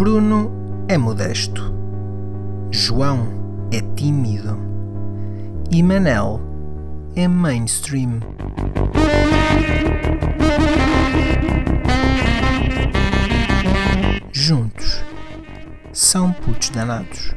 [0.00, 1.74] Bruno é modesto.
[2.70, 4.56] João é tímido.
[5.70, 6.40] E Manel
[7.14, 8.18] é mainstream.
[14.32, 15.04] Juntos
[15.92, 17.34] são putos danados.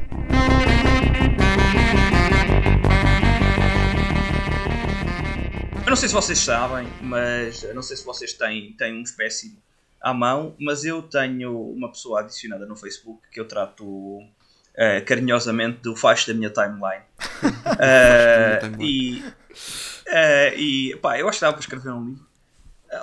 [5.84, 9.62] Eu não sei se vocês sabem, mas não sei se vocês têm, têm uma espécie
[10.04, 15.80] à mão, mas eu tenho uma pessoa adicionada no Facebook que eu trato uh, carinhosamente
[15.80, 17.04] do faixo da minha timeline.
[17.74, 22.26] Uh, e uh, e pá, eu acho que dava para escrever um livro.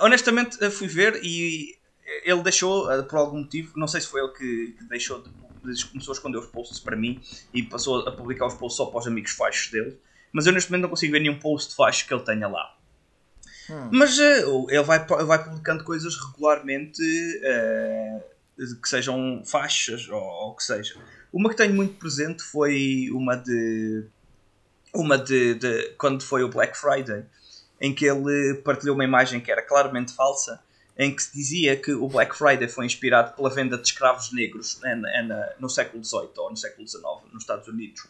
[0.00, 1.76] honestamente, fui ver e
[2.24, 5.30] ele deixou, por algum motivo, não sei se foi ele que, que deixou de,
[5.86, 7.20] começou a esconder os posts para mim
[7.52, 9.98] e passou a publicar os posts só para os amigos faixos dele
[10.32, 12.74] mas eu neste momento não consigo ver nenhum post faixo que ele tenha lá.
[13.72, 13.88] Hum.
[13.90, 18.22] Mas uh, ele vai, vai publicando coisas regularmente uh,
[18.76, 20.94] que sejam faixas ou, ou que seja.
[21.32, 24.04] Uma que tenho muito presente foi uma de.
[24.94, 27.24] Uma de, de, quando foi o Black Friday,
[27.80, 30.60] em que ele partilhou uma imagem que era claramente falsa,
[30.98, 34.78] em que se dizia que o Black Friday foi inspirado pela venda de escravos negros
[35.58, 38.02] no século XVIII ou no século XIX nos Estados Unidos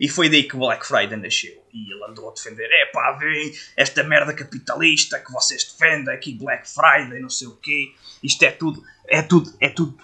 [0.00, 1.62] e foi daí que o Black Friday nasceu.
[1.74, 6.32] E ele andou a defender: é pá, vem esta merda capitalista que vocês defendem aqui,
[6.32, 7.92] Black Friday, não sei o quê.
[8.22, 9.94] Isto é tudo, é tudo, é tudo,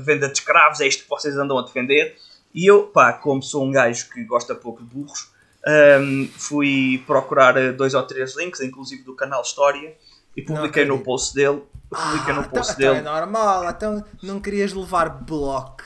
[0.00, 2.16] venda de escravos, é isto que vocês andam a defender.
[2.52, 5.28] E eu, pá, como sou um gajo que gosta pouco de burros,
[5.66, 9.96] um, fui procurar eh, dois ou três links, inclusive do canal História,
[10.36, 11.62] e publiquei no post dele.
[11.88, 13.00] Publiquei ah, no post então, dele.
[13.00, 15.82] Então é normal, então não querias levar bloco.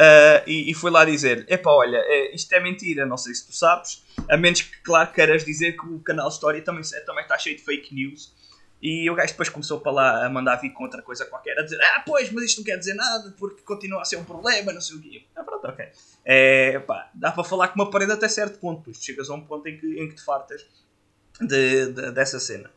[0.00, 3.46] Uh, e, e foi lá dizer: Epá, olha, é, isto é mentira, não sei se
[3.46, 7.36] tu sabes, a menos que, claro, queiras dizer que o canal História também, também está
[7.36, 8.32] cheio de fake news.
[8.80, 11.62] E o gajo depois começou para lá a mandar vir com outra coisa qualquer, a
[11.62, 14.72] dizer: Ah, pois, mas isto não quer dizer nada, porque continua a ser um problema,
[14.72, 15.22] não sei o quê.
[15.36, 15.86] Ah, pronto, ok.
[16.24, 19.42] É, pá, dá para falar com uma parede até certo ponto, depois chegas a um
[19.42, 20.64] ponto em que, em que te fartas
[21.42, 22.70] de, de, dessa cena.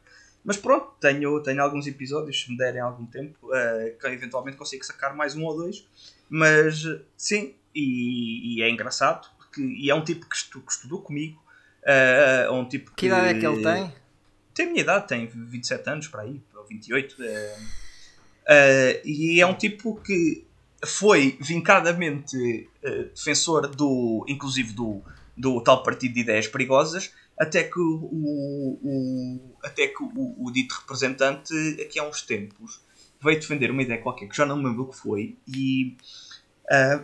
[0.44, 4.84] Mas pronto, tenho, tenho alguns episódios, se me derem algum tempo, uh, que eventualmente consigo
[4.84, 5.88] sacar mais um ou dois.
[6.36, 6.84] Mas
[7.16, 11.40] sim, e, e é engraçado, porque, e é um tipo que, estu, que estudou comigo.
[11.84, 13.94] Uh, é um tipo que, que idade é que ele tem?
[14.52, 17.14] Tem a minha idade, tem 27 anos para aí, ou 28.
[17.14, 20.44] Uh, uh, e é um tipo que
[20.84, 25.04] foi vincadamente uh, defensor do, inclusive do,
[25.38, 30.52] do tal partido de ideias perigosas, até que o, o, o até que o, o,
[30.52, 32.82] dito representante, aqui há uns tempos,
[33.24, 35.96] veio defender uma ideia qualquer que já não me lembro o que foi e
[36.72, 37.04] Uh,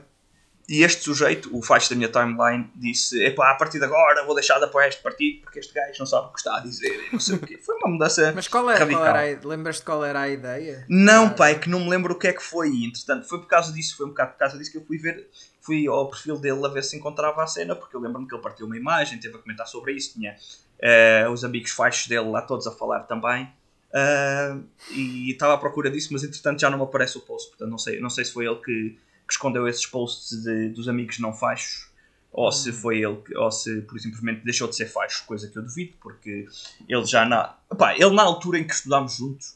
[0.67, 4.35] e este sujeito, o faixa da minha timeline, disse: Epá, a partir de agora vou
[4.35, 7.09] deixar de apoiar este partido porque este gajo não sabe o que está a dizer.
[7.11, 7.57] Não sei o quê.
[7.57, 8.31] Foi uma mudança.
[8.35, 10.85] Mas qual, é, qual era Lembras-te qual era a ideia?
[10.87, 12.67] Não, ah, pai, que não me lembro o que é que foi.
[12.85, 15.27] Entretanto, foi por causa disso, foi um bocado por causa disso que eu fui ver,
[15.59, 18.43] fui ao perfil dele a ver se encontrava a cena, porque eu lembro-me que ele
[18.43, 22.43] partiu uma imagem, teve a comentar sobre isso, tinha uh, os amigos faixos dele lá
[22.43, 23.51] todos a falar também.
[23.91, 27.69] Uh, e estava à procura disso, mas entretanto já não me aparece o post, portanto
[27.69, 28.97] não sei, não sei se foi ele que
[29.29, 31.87] que escondeu esses posts de, dos amigos não faixos
[32.31, 32.73] ou se hum.
[32.73, 35.93] foi ele que, ou se por simplesmente deixou de ser faixo, coisa que eu duvido,
[36.01, 36.47] porque
[36.87, 37.55] ele já na.
[37.95, 39.55] Ele na altura em que estudámos juntos,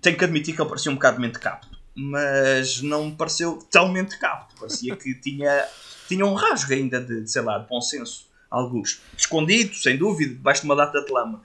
[0.00, 3.90] tenho que admitir que ele parecia um bocado mente capto, mas não me pareceu tão
[3.90, 5.66] mente capto, parecia que tinha,
[6.08, 9.02] tinha um rasgo ainda de, sei lá, de bom senso, alguns.
[9.16, 11.42] Escondido, sem dúvida, debaixo de uma data de lama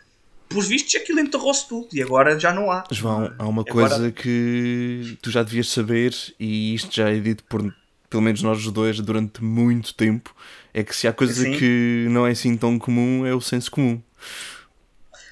[0.50, 2.84] pelos vistos aquilo enterrou-se tudo e agora já não há.
[2.92, 3.90] João, há uma agora...
[3.90, 7.74] coisa que tu já devias saber e isto já é dito por
[8.10, 10.36] pelo menos nós os dois durante muito tempo
[10.74, 11.56] é que se há coisa Sim.
[11.58, 14.02] que não é assim tão comum é o senso comum.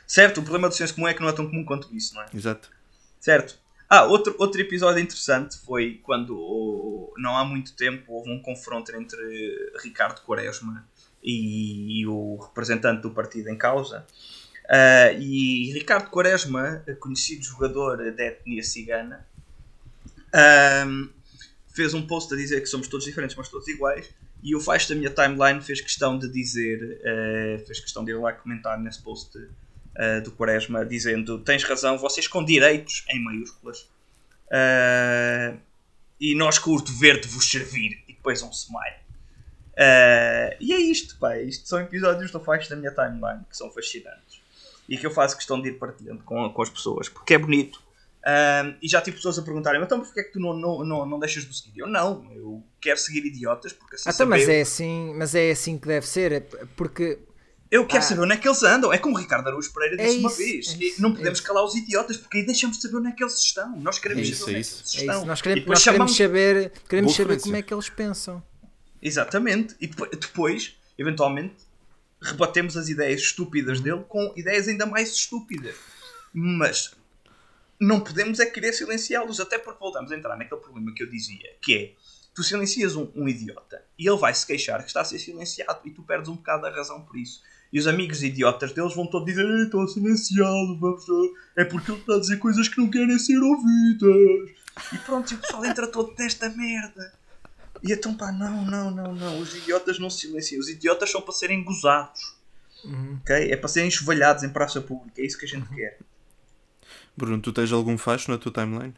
[0.06, 2.22] Certo, o problema do senso comum é que não é tão comum quanto isso, não
[2.22, 2.28] é?
[2.34, 2.70] Exato.
[3.20, 3.60] Certo.
[3.90, 9.18] Ah, outro, outro episódio interessante foi quando, não há muito tempo, houve um confronto entre
[9.82, 10.86] Ricardo Quaresma
[11.24, 14.06] e, e o representante do partido em causa.
[14.68, 19.26] Uh, e Ricardo Quaresma, conhecido jogador da etnia cigana,
[20.86, 21.10] um,
[21.74, 24.10] fez um post a dizer que somos todos diferentes, mas todos iguais.
[24.44, 28.16] E o faixa da minha timeline fez questão de dizer, uh, fez questão de ir
[28.16, 33.90] lá comentar nesse post uh, do Quaresma, dizendo: Tens razão, vocês com direitos em maiúsculas.
[36.20, 38.04] e nós curto ver-te vos servir.
[38.06, 38.98] E depois um smile.
[40.60, 41.38] e é isto, pá.
[41.38, 44.46] Isto são episódios do faixa da minha timeline que são fascinantes
[44.88, 47.86] e que eu faço questão de ir partilhando com, com as pessoas, porque é bonito.
[48.28, 51.06] Um, e já tive pessoas a perguntarem, então porquê é que tu não, não, não,
[51.06, 51.80] não deixas de seguir?
[51.80, 55.78] Eu não, eu quero seguir idiotas porque assim então, mas é assim Mas é assim
[55.78, 56.40] que deve ser, é
[56.76, 57.20] porque
[57.72, 58.08] Eu quero ah.
[58.08, 58.92] saber onde é que eles andam.
[58.92, 60.68] É como o Ricardo Araújo Pereira disse é uma vez.
[60.74, 63.12] É isso, não podemos é calar os idiotas porque aí deixamos de saber onde é
[63.14, 63.78] que eles estão.
[63.78, 65.26] Nós queremos isso, saber onde é que eles estão.
[65.26, 66.18] Nós queremos, nós chamamos...
[66.18, 68.44] queremos saber, queremos saber como é que eles pensam.
[69.02, 69.74] Exatamente.
[69.80, 71.56] E depois, eventualmente,
[72.22, 75.76] rebatemos as ideias estúpidas dele com ideias ainda mais estúpidas.
[76.34, 76.96] Mas
[77.80, 81.56] não podemos é querer silenciá-los, até porque voltamos a entrar naquele problema que eu dizia,
[81.62, 81.94] que é
[82.34, 85.80] tu silencias um, um idiota e ele vai se queixar que está a ser silenciado
[85.86, 87.42] e tu perdes um bocado a razão por isso.
[87.74, 91.06] E os amigos idiotas deles vão todos dizer estou silenciado, vamos
[91.56, 94.52] é porque ele está a dizer coisas que não querem ser ouvidas.
[94.94, 97.12] E pronto, e o pessoal entra todo nesta merda.
[97.84, 101.22] E então pá, não, não, não, não, os idiotas não se silenciam, os idiotas são
[101.22, 102.36] para serem gozados.
[102.84, 103.18] Uhum.
[103.22, 103.52] Okay?
[103.52, 106.00] É para serem enxovalhados em praça pública, é isso que a gente quer.
[107.16, 108.94] Bruno, tu tens algum facho na tua timeline?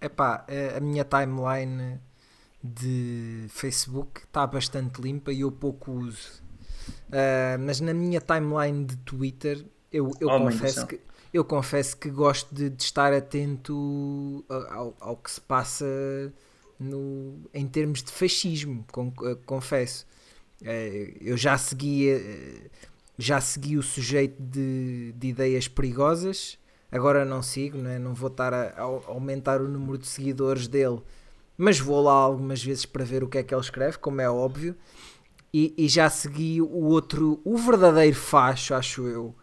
[0.00, 0.46] Epá,
[0.76, 1.98] a minha timeline
[2.62, 6.42] de Facebook está bastante limpa e eu pouco uso.
[7.08, 11.00] Uh, mas na minha timeline de Twitter eu, eu oh, confesso que
[11.32, 15.86] eu confesso que gosto de, de estar atento ao, ao, que se passa
[16.80, 20.06] no, em termos de fascismo, com, uh, confesso.
[20.62, 22.08] Uh, eu já segui,
[23.18, 26.58] já segui o sujeito de, de ideias perigosas,
[26.90, 27.98] agora não sigo, não, é?
[27.98, 31.00] não vou estar a, a, aumentar o número de seguidores dele,
[31.56, 34.30] mas vou lá algumas vezes para ver o que é que ele escreve, como é
[34.30, 34.74] óbvio.
[35.52, 39.34] E, e já segui o outro, o verdadeiro facho, acho eu,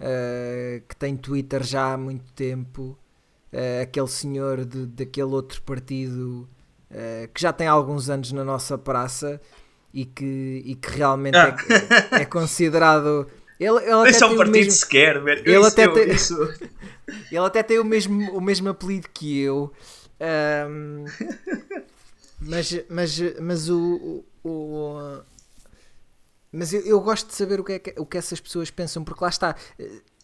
[0.00, 2.98] uh, que tem Twitter já há muito tempo,
[3.52, 6.48] uh, aquele senhor de, daquele outro partido
[6.90, 9.40] uh, que já tem alguns anos na nossa praça
[9.92, 11.56] e que, e que realmente ah.
[12.12, 13.26] é, é, considerado
[13.58, 14.72] ele, ele Esse é um partido mesmo...
[14.72, 15.40] sequer, velho.
[15.40, 16.10] Ele, isso, até tem...
[16.10, 16.36] Isso...
[17.32, 19.72] ele até tem o mesmo, o mesmo apelido que eu.
[20.20, 21.04] Um...
[22.40, 25.22] mas, mas, mas o, o, o...
[26.52, 29.02] mas eu, eu, gosto de saber o que, é que, o que essas pessoas pensam,
[29.02, 29.56] porque lá está.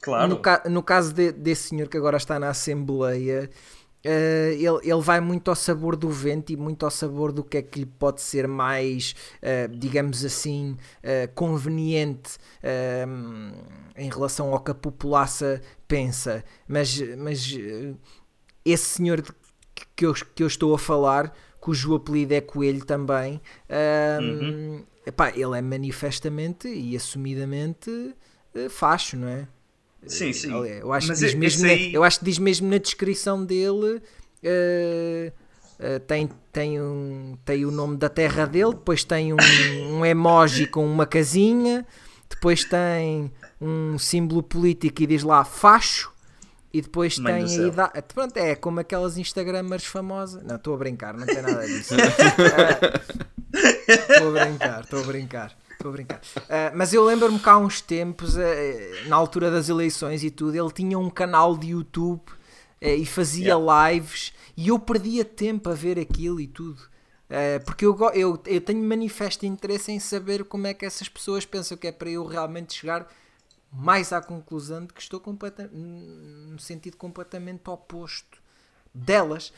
[0.03, 0.29] Claro.
[0.29, 3.49] No, no caso de, desse senhor que agora está na Assembleia,
[4.05, 7.59] Uh, ele, ele vai muito ao sabor do vento e muito ao sabor do que
[7.59, 12.37] é que lhe pode ser mais, uh, digamos assim, uh, conveniente
[13.97, 16.45] em relação ao que a população pensa.
[16.67, 17.57] Mas, mas
[18.65, 19.23] esse senhor
[19.95, 23.41] que eu, que eu estou a falar, cujo apelido é Coelho também,
[24.21, 24.85] uhum.
[25.07, 28.15] epá, ele é manifestamente e assumidamente
[28.71, 29.49] facho, não é?
[30.07, 30.53] Sim, sim.
[30.53, 31.91] Eu acho, que diz, mesmo aí...
[31.91, 34.03] na, eu acho que diz mesmo na descrição dele.
[34.43, 35.33] Uh,
[35.79, 39.37] uh, tem, tem, um, tem o nome da terra dele, depois tem um,
[39.91, 41.87] um emoji com uma casinha,
[42.29, 46.13] depois tem um símbolo político e diz lá facho,
[46.73, 48.03] e depois Mãe tem a idade.
[48.13, 50.43] Pronto, é como aquelas Instagramers famosas.
[50.43, 51.95] Não, estou a brincar, não tem nada disso.
[53.87, 55.53] Estou a brincar, estou a brincar.
[55.83, 56.21] Estou a brincar.
[56.37, 60.55] Uh, mas eu lembro-me que há uns tempos, uh, na altura das eleições e tudo,
[60.55, 63.91] ele tinha um canal de YouTube uh, e fazia yeah.
[63.91, 66.81] lives e eu perdia tempo a ver aquilo e tudo.
[67.65, 71.77] porque eu, eu, eu tenho manifesto interesse em saber como é que essas pessoas pensam
[71.77, 73.09] que é para eu realmente chegar
[73.73, 75.21] mais à conclusão de que estou
[75.73, 78.39] no sentido completamente oposto
[78.95, 79.53] delas.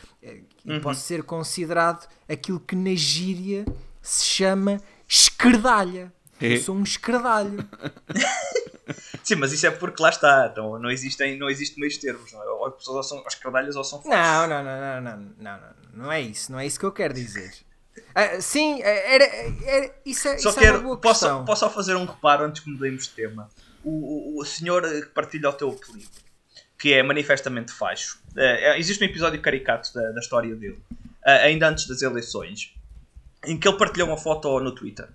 [0.64, 0.80] Uhum.
[0.80, 3.66] Posso ser considerado aquilo que na gíria
[4.00, 6.12] se chama esquerdalha.
[6.40, 6.54] É.
[6.54, 7.68] Eu sou um esquerdalho.
[9.22, 10.48] Sim, mas isso é porque lá está.
[10.50, 12.32] Então, não, existem, não existe meios termos.
[12.32, 12.46] Não é?
[12.46, 14.20] Ou as pessoas são esquerdalhas ou são falsas.
[14.20, 16.52] Não, não, não, não, não, não, não, não é isso.
[16.52, 17.52] Não é isso que eu quero dizer.
[17.96, 19.24] Uh, sim, era,
[19.64, 21.44] era, isso, é, só isso quero, é uma boa posso, questão.
[21.44, 23.48] Posso só fazer um reparo antes que mudemos de tema?
[23.82, 26.10] O, o, o senhor que partilha o teu apelido,
[26.78, 28.20] que é manifestamente faixo.
[28.36, 32.74] Uh, existe um episódio caricato da, da história dele, uh, ainda antes das eleições,
[33.46, 35.08] em que ele partilhou uma foto no Twitter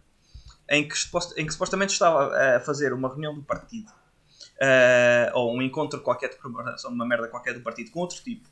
[0.69, 0.95] em que,
[1.37, 6.29] em que supostamente estava a fazer uma reunião do partido uh, ou um encontro qualquer
[6.29, 8.47] de comemoração, uma merda qualquer do partido com outro tipo.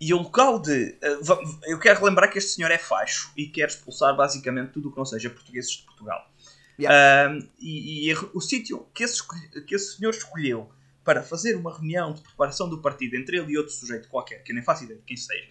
[0.00, 0.98] E o local de.
[1.02, 4.92] Uh, eu quero relembrar que este senhor é facho e quer expulsar basicamente tudo o
[4.92, 6.30] que não seja portugueses de Portugal.
[6.78, 7.32] Yeah.
[7.32, 9.22] Uh, e, e, o sítio que esse,
[9.66, 10.70] que esse senhor escolheu
[11.04, 14.52] para fazer uma reunião de preparação do partido entre ele e outro sujeito qualquer, que
[14.52, 15.50] eu nem faço ideia de quem seja,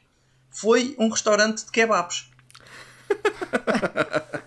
[0.50, 2.30] foi um restaurante de kebabs.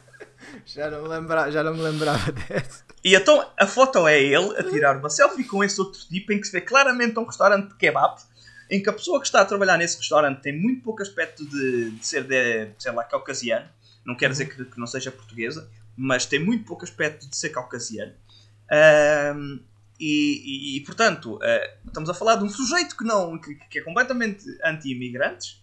[0.66, 2.84] Já não, me lembrava, já não me lembrava dessa.
[3.04, 6.40] E então a foto é ele a tirar uma selfie com esse outro tipo em
[6.40, 8.20] que se vê claramente um restaurante de kebab
[8.68, 11.92] em que a pessoa que está a trabalhar nesse restaurante tem muito pouco aspecto de,
[11.92, 13.68] de ser de, sei lá, caucasiano.
[14.04, 17.50] Não quer dizer que, que, não seja portuguesa, mas tem muito pouco aspecto de ser
[17.50, 18.12] caucasiano.
[19.36, 19.60] Um,
[20.00, 23.78] e, e, e, portanto, uh, estamos a falar de um sujeito que, não, que, que
[23.78, 25.62] é completamente anti-imigrantes,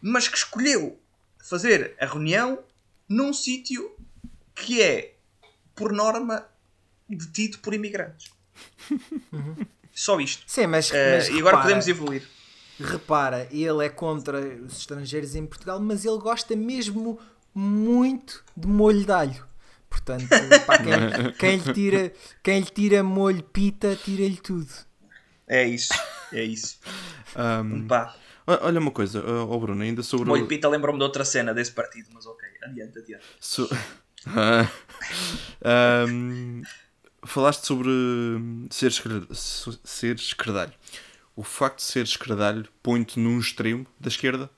[0.00, 1.01] mas que escolheu
[1.42, 2.58] fazer a reunião
[3.08, 3.94] num sítio
[4.54, 5.14] que é,
[5.74, 6.46] por norma,
[7.08, 8.30] detido por imigrantes.
[9.32, 9.56] Uhum.
[9.92, 10.44] Só isto.
[10.46, 12.26] Sim, mas, uh, mas e agora podemos evoluir.
[12.80, 17.20] Repara, ele é contra os estrangeiros em Portugal, mas ele gosta mesmo
[17.54, 19.46] muito de molho de alho.
[19.90, 20.26] Portanto,
[20.66, 24.72] pá, quem, quem, lhe tira, quem lhe tira molho pita, tira-lhe tudo.
[25.46, 25.92] É isso,
[26.32, 26.78] é isso.
[27.36, 28.14] Um, pá.
[28.46, 30.28] Olha uma coisa, oh Bruno, ainda sobre.
[30.28, 33.24] Molho pita lembrou-me de outra cena desse partido, mas ok, adiante, adiante.
[33.40, 33.68] So...
[36.08, 36.62] um,
[37.24, 37.90] falaste sobre
[38.70, 39.26] ser, escred...
[39.32, 40.72] ser escredalho.
[41.34, 44.50] O facto de ser escredalho põe-te num extremo da esquerda?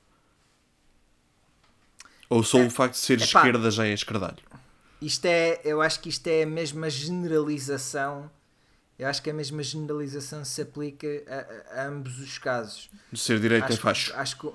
[2.29, 4.39] Ou só é, o facto de ser epá, esquerda já é escredalho?
[5.01, 8.31] Isto é, eu acho que isto é a mesma generalização.
[8.99, 12.89] Eu acho que a mesma generalização se aplica a, a ambos os casos.
[13.11, 14.15] De ser direita é facho.
[14.15, 14.53] Acho que,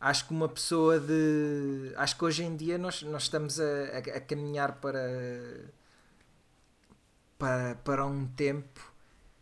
[0.00, 1.92] acho que uma pessoa de.
[1.96, 5.00] Acho que hoje em dia nós, nós estamos a, a, a caminhar para,
[7.38, 8.92] para, para um tempo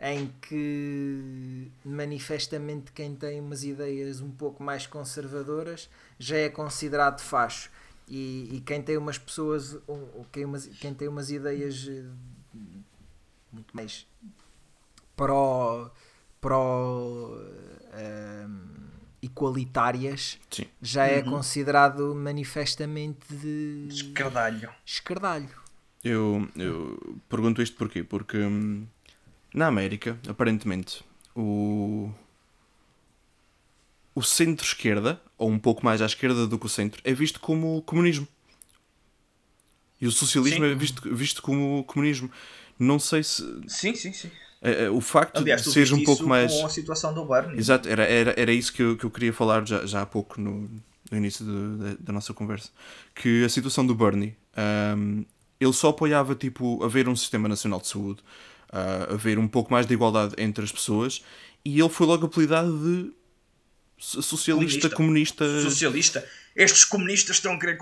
[0.01, 7.71] em que manifestamente quem tem umas ideias um pouco mais conservadoras já é considerado facho
[8.09, 12.05] e, e quem tem umas pessoas um, quem, umas, quem tem umas ideias eh,
[13.53, 14.07] muito mais
[15.21, 15.91] pro,
[16.41, 17.37] pro
[18.49, 18.59] um,
[19.23, 20.65] equalitárias Sim.
[20.81, 21.33] já é uhum.
[21.33, 24.71] considerado manifestamente de escardalho.
[24.85, 25.51] escardalho.
[26.03, 28.03] Eu, eu pergunto isto porquê?
[28.03, 28.87] Porque hum,
[29.53, 31.05] na América, aparentemente,
[31.37, 32.11] o,
[34.15, 37.83] o centro-esquerda, ou um pouco mais à esquerda do que o centro, é visto como
[37.83, 38.27] comunismo.
[40.01, 40.71] E o socialismo sim.
[40.71, 42.31] é visto, visto como comunismo.
[42.79, 43.43] Não sei se.
[43.69, 44.31] Sim, sim, sim.
[44.63, 46.53] É, o facto Aliás, de seja um pouco mais.
[46.53, 47.59] Com a situação do Bernie.
[47.59, 50.39] Exato, era, era, era isso que eu, que eu queria falar já, já há pouco
[50.39, 50.69] no,
[51.11, 52.69] no início da, da nossa conversa.
[53.15, 54.37] Que a situação do Bernie,
[54.97, 55.25] um,
[55.59, 58.21] ele só apoiava tipo, haver um sistema nacional de saúde,
[58.71, 61.23] uh, haver um pouco mais de igualdade entre as pessoas,
[61.65, 63.13] e ele foi logo apelidado de
[63.99, 65.45] socialista, comunista.
[65.47, 65.63] comunista.
[65.63, 66.29] Socialista.
[66.55, 67.79] Estes comunistas estão a querer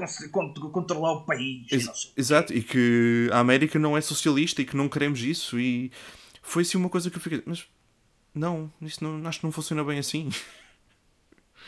[0.73, 1.67] controlar o país.
[1.73, 5.59] Ex exato, e que a América não é socialista e que não queremos isso.
[5.59, 5.91] E
[6.49, 7.43] foi assim uma coisa que eu fiquei.
[7.45, 7.67] Mas
[8.35, 10.31] não, isto não, acho que não funciona bem assim.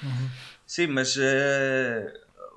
[0.02, 0.30] Uhum.
[0.66, 1.20] Sim, mas uh,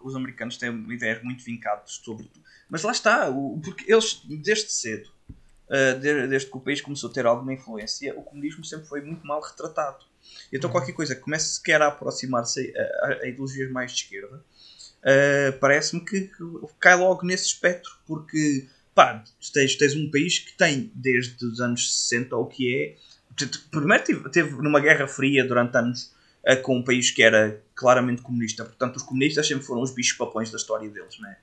[0.03, 2.29] os americanos têm ideias muito vincadas sobre.
[2.69, 5.09] Mas lá está, o, porque eles, desde cedo,
[5.67, 9.25] uh, desde que o país começou a ter alguma influência, o comunismo sempre foi muito
[9.25, 10.05] mal retratado.
[10.51, 10.75] Então, uhum.
[10.75, 15.59] qualquer coisa que comece sequer a aproximar-se a, a, a, ideologias mais de esquerda, uh,
[15.59, 16.43] parece-me que, que,
[16.79, 19.23] cai logo nesse espectro, porque pá,
[19.53, 22.95] tens, tens um país que tem desde os anos 60 ou que é.
[23.71, 26.13] Primeiro teve, teve numa guerra fria durante anos
[26.47, 30.17] uh, com um país que era claramente comunista, portanto, os comunistas sempre foram os bichos
[30.17, 31.37] papões da história deles, né?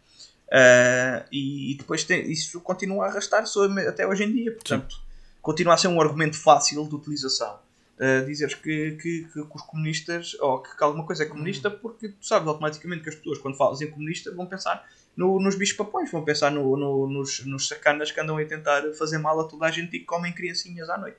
[0.47, 5.01] Uh, e, e, depois tem, isso continua a arrastar-se até hoje em dia, portanto, Sim.
[5.41, 7.59] continua a ser um argumento fácil de utilização
[8.01, 11.79] uh, dizeres que, que, que, os comunistas, ou que, alguma coisa é comunista, uhum.
[11.79, 14.89] porque tu sabes automaticamente que as pessoas, quando falam em comunista, vão pensar
[15.21, 18.83] no, nos bichos papões, vão pensar no, no, nos, nos sacanas que andam a tentar
[18.99, 21.19] fazer mal a toda a gente e que comem criancinhas à noite.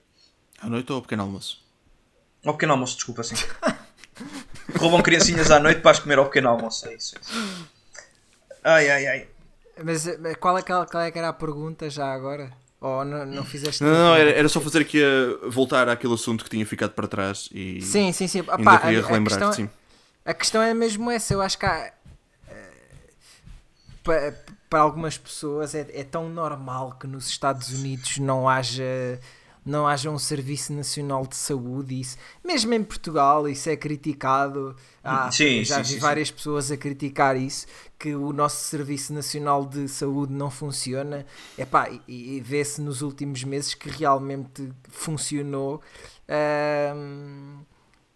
[0.60, 1.63] À noite ou ao pequeno almoço?
[2.43, 3.36] Ao pequeno almoço, desculpa, sim.
[4.75, 7.15] Roubam criancinhas à noite para as comer ao pequeno almoço, é isso.
[7.15, 7.70] É isso.
[8.63, 9.27] Ai, ai, ai.
[9.84, 10.08] Mas
[10.39, 12.51] qual é, que, qual é que era a pergunta já agora?
[12.79, 13.84] Ou não, não fizeste.
[13.84, 17.08] Não, não, era, era só fazer aqui a voltar àquele assunto que tinha ficado para
[17.08, 17.79] trás e.
[17.84, 18.39] Sim, sim, sim.
[18.48, 19.70] Ainda queria relembrar, a questão, sim.
[20.25, 21.36] A questão é mesmo essa.
[21.36, 21.93] Eu acho que há.
[24.03, 24.34] Para,
[24.70, 29.20] para algumas pessoas é, é tão normal que nos Estados Unidos não haja
[29.65, 34.75] não haja um Serviço Nacional de Saúde, isso, mesmo em Portugal, isso é criticado.
[35.03, 37.67] Ah, sim, já sim, vi sim, várias pessoas a criticar isso,
[37.98, 41.25] que o nosso Serviço Nacional de Saúde não funciona.
[41.58, 45.81] Epá, e, e vê-se nos últimos meses que realmente funcionou,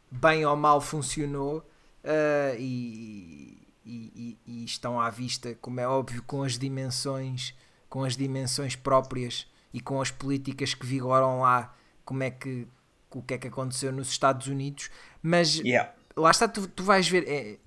[0.09, 1.57] bem ou mal funcionou,
[2.03, 3.54] uh, e,
[3.85, 7.53] e, e estão à vista, como é óbvio, com as dimensões,
[7.89, 12.67] com as dimensões próprias e com as políticas que vigoram lá, como é que
[13.11, 14.89] o que é que aconteceu nos Estados Unidos,
[15.23, 15.89] mas yeah.
[16.17, 17.57] lá está, tu, tu vais ver é,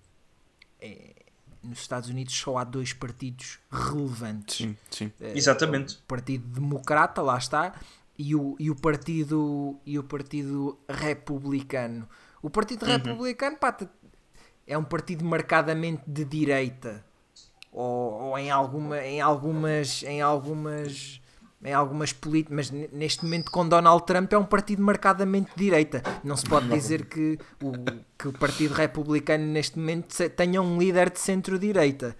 [0.78, 1.14] é,
[1.62, 4.58] nos Estados Unidos só há dois partidos relevantes.
[4.58, 5.12] Sim, sim.
[5.18, 5.94] É, Exatamente.
[5.94, 7.74] O Partido Democrata, lá está,
[8.18, 12.06] e o, e o partido e o Partido Republicano.
[12.42, 12.92] O Partido uhum.
[12.92, 13.76] Republicano pá,
[14.68, 17.04] é um partido marcadamente de direita.
[17.72, 21.20] Ou, ou em, alguma, em algumas em algumas
[21.64, 26.02] em algumas políticas, mas neste momento com Donald Trump é um partido marcadamente de direita.
[26.22, 27.72] Não se pode dizer que o,
[28.16, 32.16] que o Partido Republicano neste momento tenha um líder de centro-direita.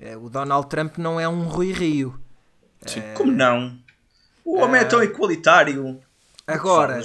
[0.00, 2.18] É, o Donald Trump não é um Rui Rio.
[2.86, 3.02] Sim.
[3.14, 3.78] Como não?
[4.44, 6.00] O homem é tão Ah, igualitário.
[6.46, 6.96] Agora,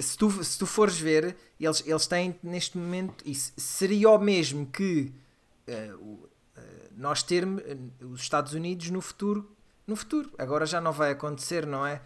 [0.00, 3.22] se tu, se tu fores ver, eles, eles têm neste momento.
[3.26, 5.12] Isso seria o mesmo que
[5.66, 5.92] eh,
[6.96, 9.50] nós termos eh, os Estados Unidos no futuro.
[9.86, 12.00] No futuro, agora já não vai acontecer, não é?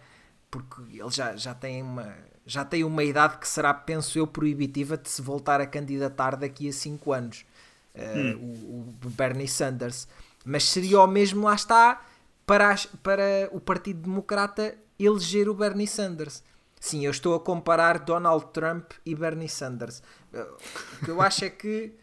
[0.51, 2.13] Porque eles já, já têm uma.
[2.45, 6.67] Já têm uma idade que será, penso eu, proibitiva de se voltar a candidatar daqui
[6.67, 7.45] a 5 anos.
[7.93, 10.07] Eh, o, o Bernie Sanders.
[10.43, 12.01] Mas seria o mesmo, lá está,
[12.47, 16.41] para, as- para o Partido Democrata eleger o Bernie Sanders.
[16.79, 20.01] Sim, eu estou a comparar Donald Trump e Bernie Sanders.
[20.33, 20.47] Eh,
[21.01, 21.93] O que eu acho é que,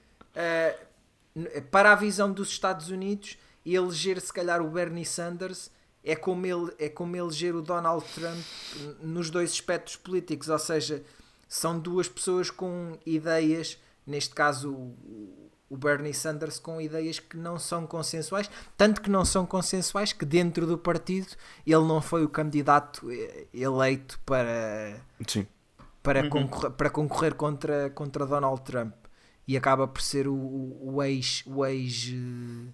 [1.35, 5.71] n- para a visão dos Estados Unidos, eleger se calhar o Bernie Sanders
[6.05, 8.39] é como, ele, é como eleger o Donald Trump
[9.01, 11.03] nos dois espectros políticos, ou seja,
[11.49, 14.93] são duas pessoas com ideias, neste caso
[15.69, 20.25] o, Bernie Sanders com ideias que não são consensuais, tanto que não são consensuais que
[20.25, 21.29] dentro do partido
[21.67, 25.47] ele não foi o candidato eh, eleito para Sim.
[26.03, 28.95] para, concorrer, para concorrer contra, contra Donald Trump.
[29.49, 32.73] E acaba por ser o, o, o ex o ex eh,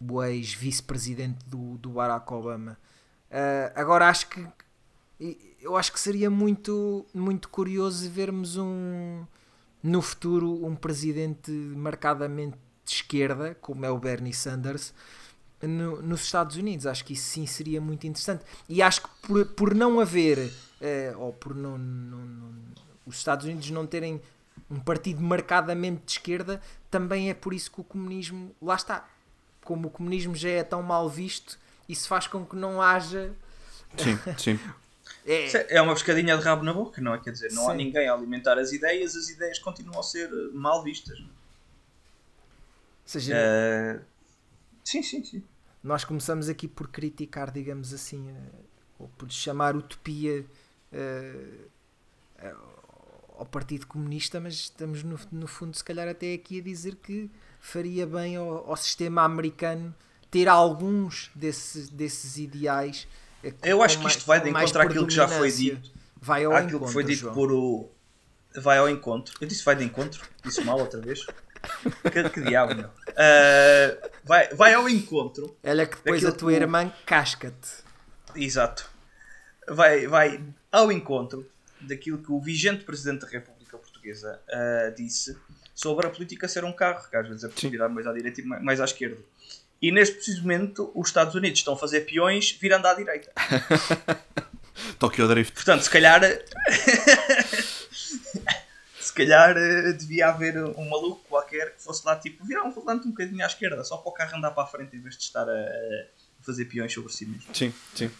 [0.00, 2.76] o ex vice-presidente do, do Barack Obama.
[3.30, 4.46] Ah, agora acho que
[5.60, 9.24] eu acho que seria muito muito curioso vermos um
[9.82, 14.92] no futuro um presidente marcadamente de esquerda como é o Bernie Sanders
[15.62, 16.86] no- nos Estados Unidos.
[16.86, 18.44] Acho que isso sim seria muito interessante.
[18.68, 22.54] E acho que por, por não haver, eh, ou por não, não- não-
[23.06, 24.20] os Estados Unidos não terem
[24.70, 29.08] um partido marcadamente de esquerda, também é por isso que o comunismo, lá está,
[29.64, 31.58] como o comunismo já é tão mal visto,
[31.88, 33.32] isso faz com que não haja.
[33.96, 34.60] Sim, sim.
[35.26, 37.18] É, Isso É uma pescadinha de rabo na boca, não é?
[37.20, 37.78] Quer dizer, não há Sim.
[37.78, 41.18] ninguém a alimentar as ideias, as ideias continuam a ser eh, mal vistas.
[41.20, 41.26] ou
[43.04, 44.00] seja, Eh,
[44.84, 45.42] sim, sim, sim.
[45.82, 48.34] nós começamos aqui por criticar, digamos assim, eh,
[48.98, 50.44] ou por chamar utopia
[50.92, 51.34] eh,
[53.36, 57.30] ao Partido Comunista, mas estamos no, no fundo, se calhar, até aqui a dizer que
[57.60, 59.94] faria bem ao, ao sistema americano
[60.30, 63.06] ter alguns desses, desses ideais.
[63.44, 65.90] Eh, Eu acho que isto vai de encontro àquilo que já foi dito.
[66.20, 67.34] Vai ao encontro, que foi dito João.
[67.34, 67.90] por o.
[68.56, 69.34] Vai ao encontro.
[69.40, 70.26] Eu disse vai de encontro?
[70.44, 71.20] Disse mal outra vez?
[72.12, 72.88] Que, que diabo, meu?
[73.16, 75.56] Eh, vai, vai ao encontro.
[75.64, 77.68] Olha que depois a tua que irmã casca-te.
[78.36, 78.88] Exato.
[79.68, 81.44] Vai, vai ao encontro
[81.80, 85.36] daquilo que o vigente Presidente da República Portuguesa ah, disse
[85.74, 88.40] sobre a política ser um carro, que às vezes é preciso virar mais à direita
[88.40, 89.18] e ma- mais à esquerda.
[89.80, 93.32] E neste preciso momento, os Estados Unidos estão a fazer peões virando à direita.
[94.98, 95.54] Tokyo Drift.
[95.54, 96.20] Portanto, se calhar.
[98.98, 103.06] se calhar eh, devia haver um maluco qualquer que fosse lá tipo virar um volante
[103.06, 105.22] um bocadinho à esquerda, só para o carro andar para a frente em vez de
[105.22, 106.06] estar a,
[106.42, 107.54] fazer peões sobre si mesmo.
[107.54, 108.10] Sim, sim.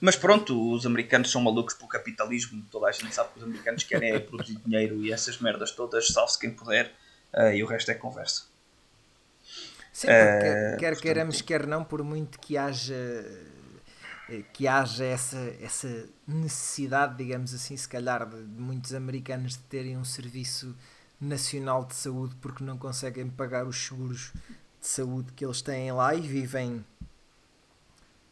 [0.00, 3.84] Mas pronto, os americanos são malucos pelo capitalismo, toda a gente sabe que os americanos
[3.84, 6.92] querem é produzir dinheiro e essas merdas todas, salve-se quem puder,
[7.32, 8.49] eh, e o resto é conversa.
[9.92, 12.94] Sim, porque Eh, quer, quer queiramos, quer não, por muito que haja
[14.28, 19.62] eh, que haja essa, essa necessidade, digamos assim, se calhar, de, de muitos americanos de
[19.64, 20.76] terem um serviço
[21.20, 24.32] nacional de saúde porque não conseguem pagar os seguros
[24.80, 26.84] de saúde que eles têm lá e vivem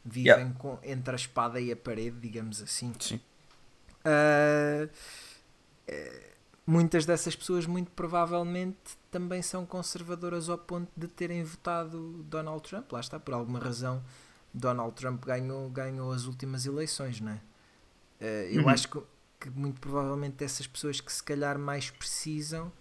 [0.04, 0.54] vivem Yeah.
[0.58, 2.96] com, entre a espada e a parede, digamos assim.
[2.98, 3.20] Sim.
[4.04, 4.88] Uh,
[6.66, 12.90] muitas dessas pessoas, muito provavelmente, também são conservadoras ao ponto de terem votado Donald Trump.
[12.92, 14.02] Lá está, por alguma razão,
[14.52, 17.40] Donald Trump ganhou, ganhou as últimas eleições, não é?
[18.20, 18.68] Uh, eu Uhum.
[18.68, 19.00] acho que,
[19.40, 22.72] que muito provavelmente essas pessoas que se calhar mais precisam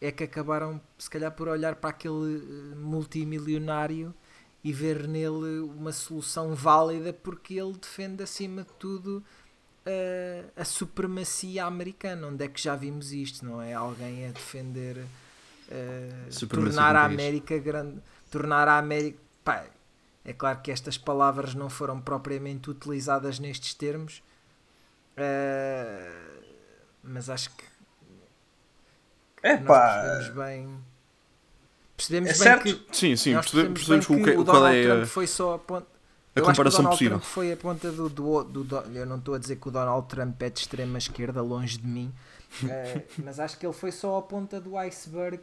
[0.00, 4.14] é que acabaram, se calhar, por olhar para aquele eh, multimilionário
[4.64, 9.24] e ver nele uma solução válida porque ele defende acima de tudo
[9.86, 12.28] uh, a supremacia americana.
[12.28, 13.44] Onde é que já vimos isto?
[13.44, 15.06] Não é alguém a defender
[15.72, 17.04] uh, tornar a.
[17.04, 19.18] América grande, tornar a América.
[19.44, 19.64] Pá,
[20.24, 24.22] é claro que estas palavras não foram propriamente utilizadas nestes termos,
[25.18, 26.42] uh,
[27.02, 27.64] mas acho que
[29.42, 30.78] É pá, percebemos bem.
[31.96, 32.62] Percebemos É bem certo.
[32.62, 33.34] que Sim, sim.
[33.34, 35.86] Percebemos, percebemos bem o que, o qual Donald é Trump a, foi só a ponta.
[35.86, 37.18] a Eu acho que o comparação Donald possível.
[37.18, 39.70] Trump foi a ponta do, do, do, do- Eu não estou a dizer que o
[39.70, 42.12] Donald Trump é de extrema esquerda, longe de mim,
[42.68, 45.40] eh, mas acho que ele foi só a ponta do iceberg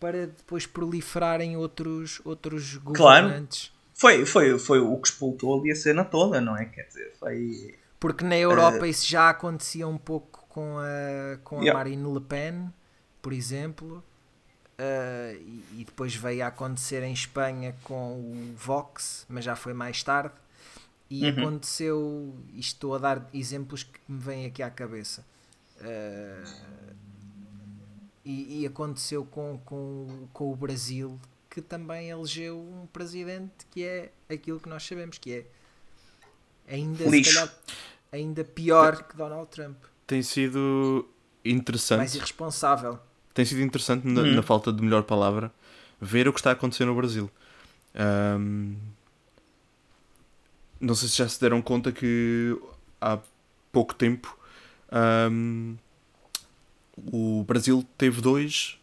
[0.00, 3.26] para depois proliferarem outros, outros Claro.
[3.26, 3.72] governantes.
[3.94, 6.64] foi, foi, foi o que expultou ali a cena toda, não é?
[6.66, 7.74] Quer dizer, foi.
[7.98, 11.76] Porque na Europa isso já acontecia um pouco com a, com a Yeah.
[11.78, 12.72] Marine Le Pen,
[13.20, 14.04] por exemplo,
[14.78, 19.74] eh, e, e depois veio a acontecer em Espanha com o Vox, mas já foi
[19.74, 20.34] mais tarde.
[21.10, 21.38] E uhum.
[21.40, 25.24] aconteceu, e estou a dar exemplos que me vêm aqui à cabeça.
[25.80, 26.94] Uh,
[28.24, 34.12] e, e, aconteceu com, com, com o Brasil, que também elegeu um presidente que é
[34.28, 35.46] aquilo que nós sabemos, que é
[36.72, 37.54] ainda, calhar,
[38.12, 39.76] ainda pior que Donald Trump.
[40.06, 41.08] Tem sido
[41.44, 41.98] interessante.
[41.98, 42.98] Mais irresponsável.
[43.32, 44.34] Tem sido interessante, na, uhum.
[44.34, 45.52] na falta de melhor palavra,
[46.00, 47.30] ver o que está a acontecer no Brasil.
[47.94, 48.76] Um,
[50.80, 52.56] não sei se já se deram conta que
[53.00, 53.18] há
[53.72, 54.36] pouco tempo
[55.30, 55.76] um,
[57.12, 58.78] o Brasil teve dois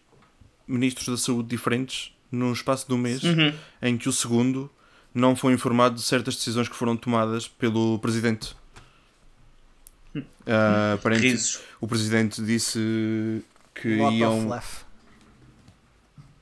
[0.68, 3.54] ministros da saúde diferentes num espaço de um mês, uhum.
[3.82, 4.70] em que o segundo
[5.14, 8.56] não foi informado de certas decisões que foram tomadas pelo presidente.
[10.16, 13.42] Uh, aparentemente, o presidente disse
[13.74, 14.50] que Lot iam.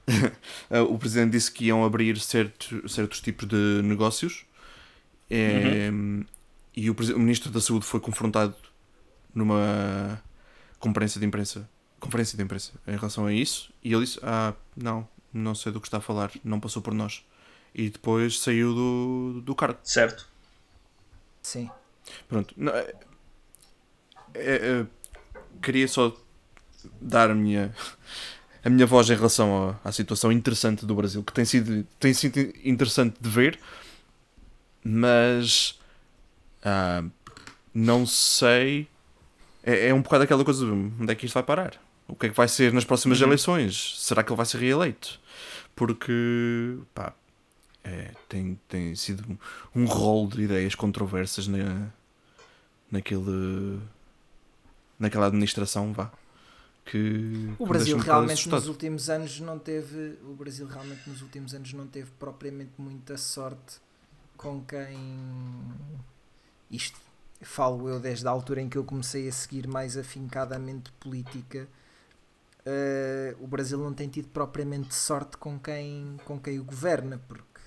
[0.90, 4.46] o presidente disse que iam abrir certo, certos tipos de negócios
[5.30, 6.26] é, uhum.
[6.76, 8.56] e o, o, ministro da Saúde foi confrontado
[9.34, 10.22] numa
[10.84, 11.70] conferência de imprensa.
[11.98, 12.74] Conferência de imprensa.
[12.86, 16.02] Em relação a isso e ele disse ah não não sei do que está a
[16.02, 17.26] falar não passou por nós.
[17.74, 19.80] E depois saiu do, do cargo.
[19.84, 20.30] Certo.
[21.42, 21.72] Sim.
[22.28, 22.54] Pronto.
[22.58, 22.94] Não, é,
[24.36, 24.86] é, é,
[25.62, 26.16] queria só
[27.02, 27.74] dar a minha
[28.64, 32.14] a minha voz em relação à, à situação interessante do Brasil que tem sido tem
[32.14, 33.58] sido interessante de ver
[34.84, 35.80] mas
[36.62, 37.04] ah,
[37.74, 38.88] não sei.
[39.64, 41.82] É, é, um bocado aquela coisa de onde é que isto vai parar?
[42.08, 43.28] O que é que vai ser nas próximas uhum.
[43.28, 43.96] eleições?
[43.98, 45.20] Será que ele vai ser reeleito?
[45.74, 47.14] Porque pá,
[47.84, 49.40] é, tem, tem sido
[49.76, 51.90] um, rol de ideias controversas na,
[52.92, 53.80] naquele,
[55.00, 56.12] naquela administração, vá.
[56.86, 61.72] Que, o Brasil realmente nos últimos anos não teve o Brasil realmente nos últimos anos
[61.72, 63.78] não teve propriamente muita sorte
[64.36, 65.00] com quem
[66.70, 67.00] isto
[67.44, 71.68] falo eu desde a altura em que eu comecei a seguir mais afincadamente política
[72.66, 77.62] uh, o Brasil não tem tido propriamente sorte com quem, com quem o governa porque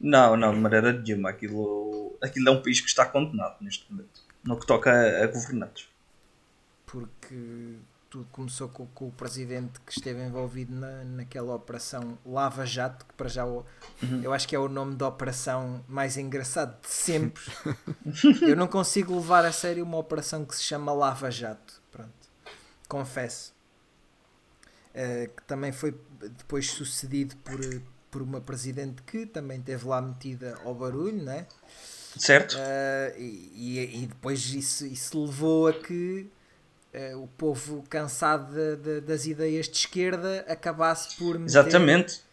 [0.00, 1.30] não, não, de maneira nenhuma.
[1.30, 5.26] Aquilo, aquilo é um país que está condenado neste momento no que toca a, a
[5.26, 5.88] governados
[6.88, 7.76] porque
[8.10, 13.14] tudo começou com, com, o presidente que esteve envolvido na, naquela operação Lava Jato, que
[13.14, 13.64] para já o,
[14.02, 14.22] uhum.
[14.22, 17.42] eu acho que é o nome da operação mais engraçado de sempre.
[18.42, 21.82] eu não consigo levar a sério uma operação que se chama Lava Jato.
[21.90, 22.30] Pronto,
[22.88, 23.54] confesso.
[24.94, 25.94] Uh, que também foi
[26.38, 27.60] depois sucedido por,
[28.10, 31.46] por uma presidente que também teve lá metida ao barulho, né?
[32.16, 32.54] Certo.
[32.56, 36.28] Uh, e, e, depois isso, isso levou a que
[37.14, 41.50] o povo cansado de, de, das ideias de esquerda acabasse por meter...
[41.50, 42.28] Exatamente.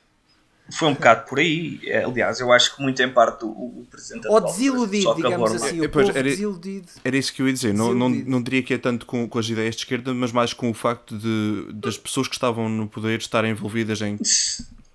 [0.71, 1.80] Foi um bocado por aí.
[1.84, 5.80] É, aliás, eu acho que muito em parte o, o presidente Ou desiludido, digamos assim.
[5.80, 6.88] O povo era, desiludido.
[7.04, 7.71] Era isso que eu ia dizer.
[7.71, 10.54] Não, não, não diria que é tanto com, com as ideias de esquerda, mas mais
[10.54, 14.17] com o facto de das pessoas que estavam no poder estarem envolvidas em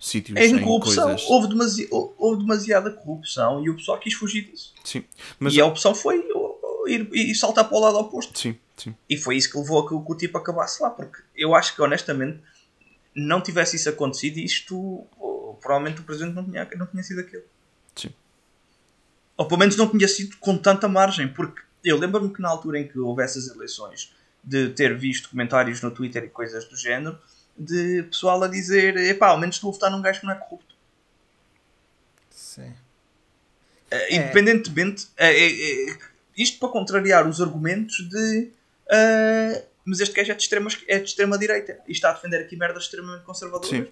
[0.00, 1.04] sítios, em, em corrupção.
[1.10, 1.30] Coisas.
[1.30, 4.74] Houve, demasi houve demasiada corrupção e o pessoal quis fugir disso.
[4.82, 5.04] Sim.
[5.38, 5.54] Mas...
[5.54, 6.20] E a opção foi
[6.88, 8.36] ir, ir saltar para o lado oposto.
[8.36, 8.56] Sim.
[8.80, 8.96] Sim.
[9.08, 11.82] E foi isso que levou a que, o tipo acabasse lá, porque eu acho que
[11.82, 12.40] honestamente
[13.14, 15.06] não tivesse isso acontecido, isto
[15.60, 17.44] provavelmente o presidente não tinha, não tinha sido aquele.
[17.94, 18.14] Sim.
[19.36, 22.80] Ou pelo menos não tinha sido com tanta margem, porque eu lembro-me que na altura
[22.80, 27.18] em que houve essas eleições, de ter visto comentários no Twitter e coisas do género,
[27.58, 30.36] de pessoal a dizer: epá, ao menos estou a votar num gajo que não é
[30.36, 30.74] corrupto.
[32.30, 32.70] Sim.
[33.92, 35.98] Uh, independentemente, uh, uh,
[36.36, 38.50] isto para contrariar os argumentos de
[38.90, 42.40] Uh, mas este gajo é de extrema, é de extrema direita e está a defender
[42.40, 43.86] aqui merdas extremamente conservadoras Sim.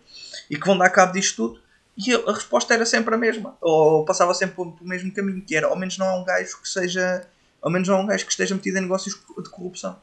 [0.51, 1.63] e que vão dar cabo disto tudo.
[1.97, 5.67] E a resposta era sempre a mesma, ou passava sempre pelo mesmo caminho, que era
[5.67, 7.27] ao menos não é um gajo que seja,
[7.61, 10.01] ao menos não é um gajo que esteja metido em negócios de corrupção.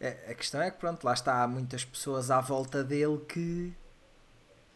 [0.00, 3.72] É, a questão é que pronto, lá está, há muitas pessoas à volta dele que.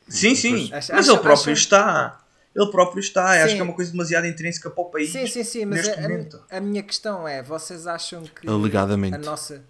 [0.07, 2.22] Sim, sim, mas ele próprio está
[2.55, 3.35] ele próprio está.
[3.35, 3.38] Sim.
[3.41, 5.11] Acho que é uma coisa demasiado intrínseca para o país.
[5.11, 9.15] Sim, sim, sim, mas a, a, minha questão é: vocês acham que alegadamente.
[9.15, 9.62] a nossa.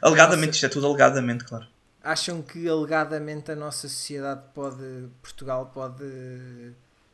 [0.00, 1.66] Alegadamente, nossa, isto é tudo alegadamente, claro.
[2.02, 5.08] Acham que alegadamente a nossa sociedade pode.
[5.22, 6.04] Portugal pode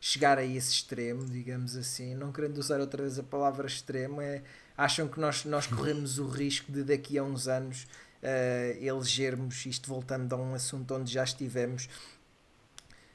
[0.01, 4.43] chegar a esse extremo, digamos assim, não querendo usar outra vez a palavra extremo, é,
[4.77, 7.87] acham que nós, nós corremos o risco de daqui a uns anos
[8.23, 11.89] uh, elegermos, isto voltando a um assunto onde já estivemos,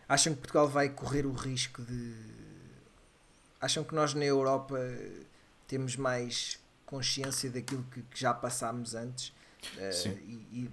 [0.07, 2.13] acham que Portugal vai correr o risco de.
[3.59, 4.77] Acham que nós na Europa
[5.67, 9.33] temos mais consciência daquilo que, que já passámos antes?
[9.77, 10.09] Uh, sim.
[10.27, 10.69] E, e,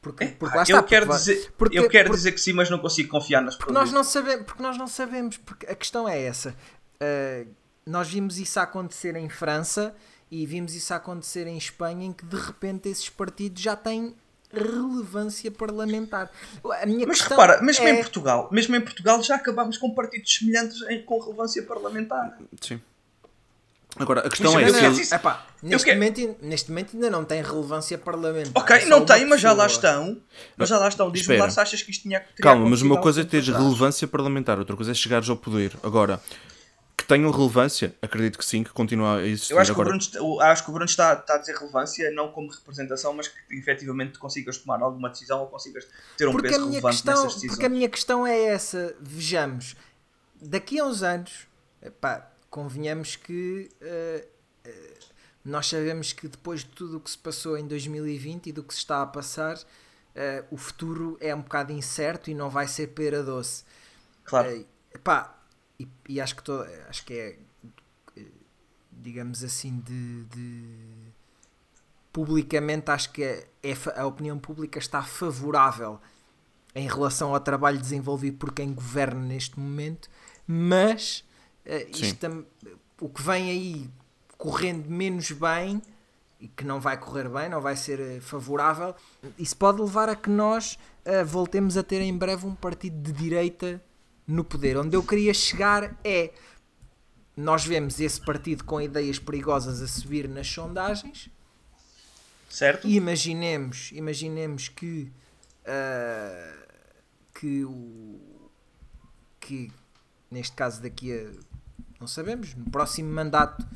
[0.00, 2.68] porque, porque lá está, eu quero, dizer, porque, eu quero porque, dizer que sim, mas
[2.68, 6.08] não consigo confiar nas porque nós não sabemos Porque nós não sabemos, porque a questão
[6.08, 6.56] é essa.
[7.00, 7.48] Uh,
[7.86, 9.94] nós vimos isso acontecer em França
[10.30, 14.16] e vimos isso acontecer em Espanha, em que de repente esses partidos já têm
[14.52, 16.30] relevância parlamentar.
[16.80, 17.90] A minha mas repara, mesmo é...
[17.92, 22.36] em Portugal, mesmo em Portugal já acabámos com partidos semelhantes em, com relevância parlamentar.
[22.60, 22.80] Sim.
[23.96, 27.42] Agora, a questão Mas é não- eles- Epá, neste, momento, neste momento ainda não tem
[27.42, 28.62] relevância parlamentar.
[28.62, 30.16] Ok, não tem, mas já lá estão.
[30.56, 31.10] Mas já lá estão.
[31.10, 31.42] Diz-me Espera.
[31.44, 33.62] lá se achas que isto tinha teria Calma, mas uma coisa é teres atrás.
[33.66, 35.76] relevância parlamentar, outra coisa é chegares ao poder.
[35.82, 36.22] Agora,
[37.02, 39.52] que tenham relevância, acredito que sim, que continua a existir.
[39.52, 42.10] Eu acho que, o Agora, Bruno, acho que o Bruno está, está a dizer relevância
[42.10, 45.86] não como representação, mas que efetivamente consigas tomar alguma decisão ou consigas
[46.16, 47.52] ter um porque peso relevante questão, nessas decisões.
[47.52, 48.96] porque a minha questão é essa.
[49.00, 49.76] Vejamos,
[50.40, 51.46] daqui a uns anos,
[51.82, 54.26] epá, convenhamos que eh,
[54.64, 54.94] eh,
[55.44, 58.72] nós sabemos que depois de tudo o que se passou em 2020 e do que
[58.72, 59.58] se está a passar,
[60.14, 63.64] eh, o futuro é um bocado incerto e não vai ser pera doce.
[64.24, 64.50] Claro.
[64.50, 65.41] Eh, epá,
[65.78, 67.38] e, e acho que to- acho que é
[68.90, 71.12] digamos assim de, de-
[72.12, 75.98] publicamente acho que é, é a opinião pública está favorável
[76.74, 80.08] em relação ao trabalho desenvolvido por quem governa neste momento,
[80.46, 81.24] mas
[81.66, 82.46] eh, isto
[83.00, 83.90] o que vem aí
[84.38, 85.82] correndo menos bem
[86.40, 88.94] e que não vai correr bem, não vai ser eh, favorável,
[89.38, 93.12] isso pode levar a que nós eh, voltemos a ter em breve um partido de
[93.12, 93.82] direita
[94.26, 94.76] no poder.
[94.76, 96.32] Onde eu queria chegar é
[97.36, 101.30] nós vemos esse partido com ideias perigosas a subir nas sondagens
[102.48, 102.86] Certo?
[102.86, 105.10] e imaginemos, imaginemos que
[105.64, 106.66] ah,
[107.34, 108.20] que o
[109.40, 109.72] que
[110.30, 111.30] neste caso daqui a
[111.98, 113.66] não sabemos, no próximo mandato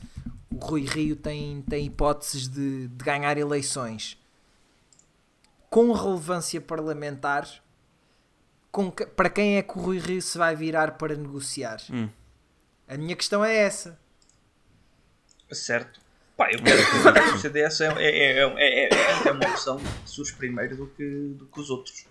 [0.51, 4.19] o Rui Rio tem, tem hipóteses de, de ganhar eleições
[5.71, 7.63] com relevância parlamentar
[8.77, 11.81] com que- para quem é que o Rui Rio se vai virar para negociar?
[11.91, 12.11] Hum.
[12.87, 13.99] A minha questão é essa.
[15.51, 15.99] Certo.
[16.37, 19.89] Pá, eu quero que o CDS é, é, é, é, é, é uma opção que
[20.11, 22.07] surge primeiro do que, do que os outros.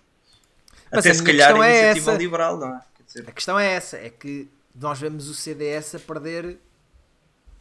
[0.90, 2.18] Mas Até se calhar a é iniciativa essa.
[2.20, 2.80] liberal, não é?
[2.96, 6.58] Quer dizer, A questão é essa, é que nós vemos o CDS a perder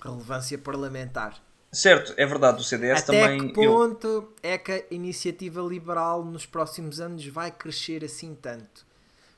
[0.03, 1.39] relevância parlamentar.
[1.71, 3.53] certo, é verdade, o CDS Até também.
[3.53, 8.84] que eu- ponto é que a iniciativa liberal nos próximos anos vai crescer assim tanto?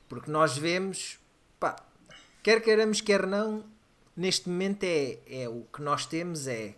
[0.08, 1.18] Porque nós vemos,
[1.60, 1.76] pá,
[2.42, 3.64] quer queiramos, quer não,
[4.16, 6.74] neste momento é, é o que nós temos é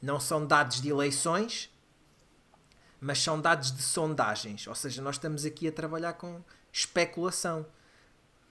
[0.00, 1.70] não são dados de eleições,
[3.00, 4.66] mas são dados de sondagens.
[4.66, 7.66] Ou seja, nós estamos aqui a trabalhar com especulação.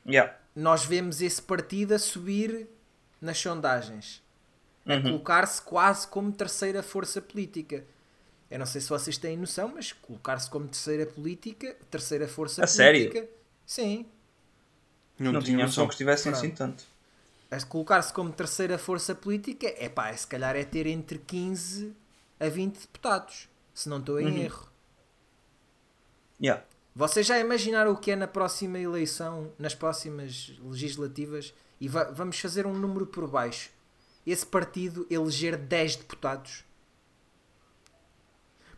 [0.06, 0.36] Yeah.
[0.56, 2.68] Nós vemos esse partido a subir
[3.22, 4.22] nas sondagens
[4.86, 5.02] a Uhum.
[5.04, 7.86] colocar-se quase como terceira força política.
[8.52, 12.68] Eu não sei se vocês têm noção, mas colocar-se como terceira política, terceira força A
[12.68, 13.30] sério?
[13.66, 14.06] Sim.
[15.20, 15.88] Não, tinha tinha noção noção.
[15.88, 16.84] que estivessem assim tanto.
[17.52, 21.94] A Colocar-se como terceira força política é pá, se calhar é ter entre 15
[22.40, 24.38] a 20 deputados, se não estou em Uhum.
[24.38, 24.70] erro.
[26.42, 26.64] Yeah.
[26.96, 31.54] Vocês já imaginaram o que é na próxima eleição, nas próximas legislativas?
[31.80, 33.70] E va- vamos fazer um número por baixo.
[34.26, 36.64] Esse partido eleger 10 deputados.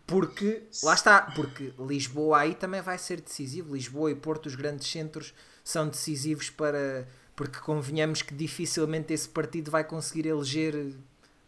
[0.08, 3.74] Porque, lá está, porque Lisboa aí também vai ser decisivo.
[3.76, 7.08] Lisboa e Porto, os grandes centros, são decisivos para.
[7.36, 10.94] Porque convenhamos que dificilmente esse partido vai conseguir eleger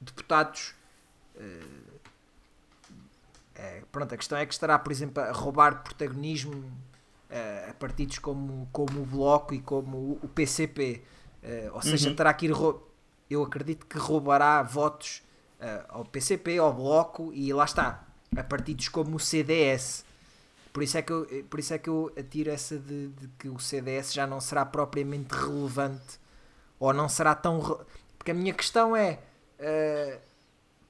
[0.02, 0.74] deputados
[3.56, 6.64] é, pronto, a questão é que estará, por exemplo, a roubar protagonismo
[7.30, 11.02] eh, a partidos como, como o Bloco e como o- PCP.
[11.44, 12.16] Eh, ou seja, Uhum.
[12.16, 12.54] terá que ir.
[13.30, 15.22] Eu acredito que roubará votos
[15.60, 20.06] eh, ao PCP, ao Bloco e lá está, a partidos como o CDS.
[20.74, 23.50] Por isso é que eu, por isso é que eu atiro essa de, de que
[23.50, 26.20] o CDS já não será propriamente relevante
[26.80, 27.60] ou não será tão.
[27.60, 27.84] re-
[28.18, 29.20] Porque a minha questão é.
[29.60, 30.20] eh,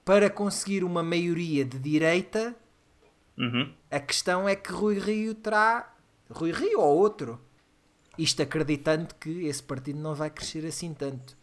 [0.03, 2.55] para conseguir uma maioria de direita,
[3.37, 3.71] Uhum.
[3.91, 5.93] a questão é que Rui Rio terá.
[6.29, 7.39] Rui Rio ou outro.
[8.17, 11.37] Isto acreditando que esse partido não vai crescer assim tanto.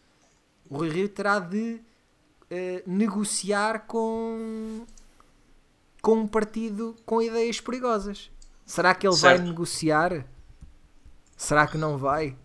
[0.69, 1.79] O Rui Rio terá de
[2.49, 4.85] eh, negociar com.
[6.05, 8.29] Com um partido com ideias perigosas.
[8.63, 9.47] Será que ele vai Certo.
[9.47, 10.25] negociar?
[11.35, 12.37] Será que não vai?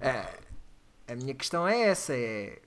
[0.00, 0.38] Eh,
[1.06, 2.60] a minha questão é essa: é.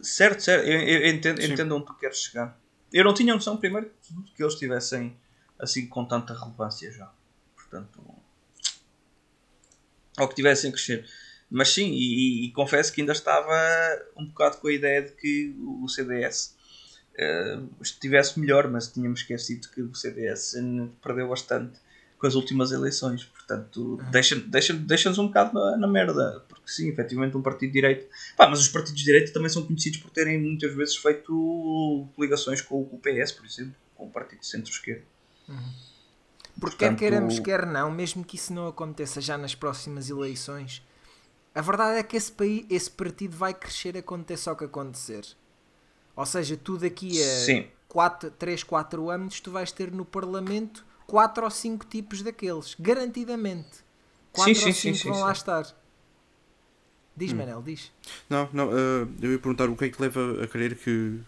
[0.00, 0.66] Certo, certo.
[0.66, 2.58] Eu, eu entendo, entendo onde tu queres chegar.
[2.92, 3.88] Eu não tinha noção, primeiro,
[4.34, 5.16] que eles tivessem
[5.58, 7.08] assim com tanta relevância já.
[7.54, 8.02] Portanto,
[10.18, 11.08] ou que tivessem a crescer.
[11.48, 13.54] Mas sim, e, e- e confesso que ainda estava
[14.16, 16.56] um bocado com a ideia de que o CDS
[17.16, 20.54] eh, estivesse melhor, mas tínhamos esquecido que o CDS
[21.02, 21.78] perdeu bastante
[22.18, 23.24] com as últimas eleições.
[23.24, 26.44] Portanto, deixa-nos deixa, deixa um bocado na, na, merda.
[26.48, 28.08] Porque sim, efetivamente um partido de direito.
[28.36, 32.60] Pá, mas os partidos de direito também são conhecidos por terem muitas vezes feito ligações
[32.60, 35.04] com, o PS, por exemplo, com o partido centro-esquerda.
[35.48, 35.56] Uhum.
[36.60, 40.82] Porque Portanto, quer queiramos, quer não, mesmo que isso não aconteça já nas próximas eleições,
[41.54, 45.26] a verdade é que esse, país, esse partido vai crescer aconteça o que acontecer.
[46.14, 51.44] Ou seja, tu daqui a 4, 3, 4 anos tu vais ter no Parlamento 4
[51.44, 53.84] ou 5 tipos daqueles, garantidamente.
[54.32, 55.66] 4 sim, ou 5 vão sim, lá estar.
[57.14, 57.36] Diz, hum.
[57.36, 57.92] Manel, diz.
[58.30, 61.18] Não, não, uh, eu ia perguntar o que é que leva a crer que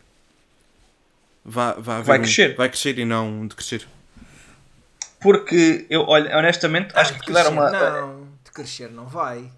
[1.45, 2.53] vá, vá vai crescer.
[2.53, 3.87] Um, vai crescer e não decrescer.
[5.21, 7.71] Porque eu, olha, honestamente, ah, acho que aquilo era uma.
[7.71, 9.51] Não, de crescer não vai.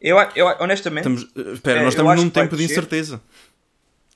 [0.00, 1.06] Eu, eu honestamente.
[1.06, 3.20] Estamos, eh, espera, nós estamos num tempo de incerteza.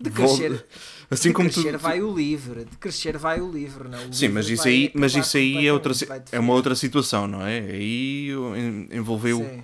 [0.01, 0.67] De crescer.
[1.11, 1.79] Assim de como crescer tu...
[1.79, 4.09] vai o livre, de crescer vai o livre, não?
[4.09, 5.93] O Sim, mas isso aí, mas isso aí é, outra,
[6.33, 7.59] é uma outra situação, não é?
[7.59, 8.31] Aí
[8.91, 9.63] envolveu Sim.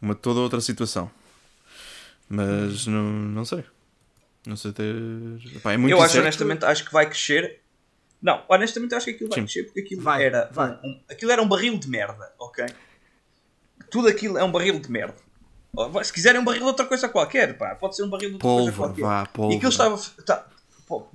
[0.00, 1.10] uma toda outra situação.
[2.28, 3.64] Mas não, não sei.
[4.46, 4.94] Não sei ter.
[5.56, 7.60] Epá, é muito Eu acho honestamente, acho que vai crescer.
[8.22, 9.44] Não, honestamente acho que aquilo vai Sim.
[9.44, 10.48] crescer porque aquilo vai, era.
[10.52, 10.70] Vai.
[10.84, 12.64] Um, aquilo era um barril de merda, ok?
[13.90, 15.25] Tudo aquilo é um barril de merda.
[16.04, 18.48] Se quiserem um barril de outra coisa qualquer, pá, pode ser um barril de outra
[18.48, 19.02] coisa qualquer.
[19.02, 19.54] Vá, pólvora.
[19.54, 20.00] E aquilo estava.
[20.24, 20.46] Tá,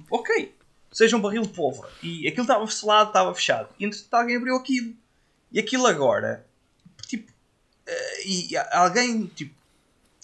[0.10, 0.56] ok,
[0.92, 1.90] seja um barril de pólvora.
[2.04, 3.70] E aquilo estava selado, estava fechado.
[3.80, 4.94] E entretanto alguém abriu aquilo.
[5.52, 6.46] E aquilo agora,
[7.08, 9.54] tipo, uh, e alguém, tipo,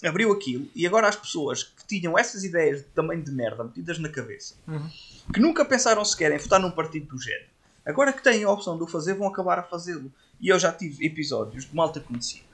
[0.04, 0.68] abriu aquilo.
[0.74, 4.54] E agora as pessoas que tinham essas ideias de tamanho de merda metidas na cabeça,
[4.66, 4.88] uhum.
[5.32, 7.48] que nunca pensaram sequer em votar num partido do género,
[7.84, 10.12] agora que têm a opção de o fazer, vão acabar a fazê-lo.
[10.40, 12.47] E eu já tive episódios de malta conhecida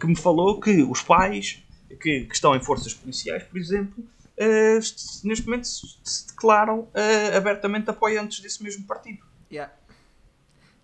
[0.00, 4.80] que me falou que os pais que, que estão em forças policiais, por exemplo, uh,
[5.24, 9.24] neste momento se declaram uh, abertamente apoiantes desse mesmo partido.
[9.52, 9.72] Yeah.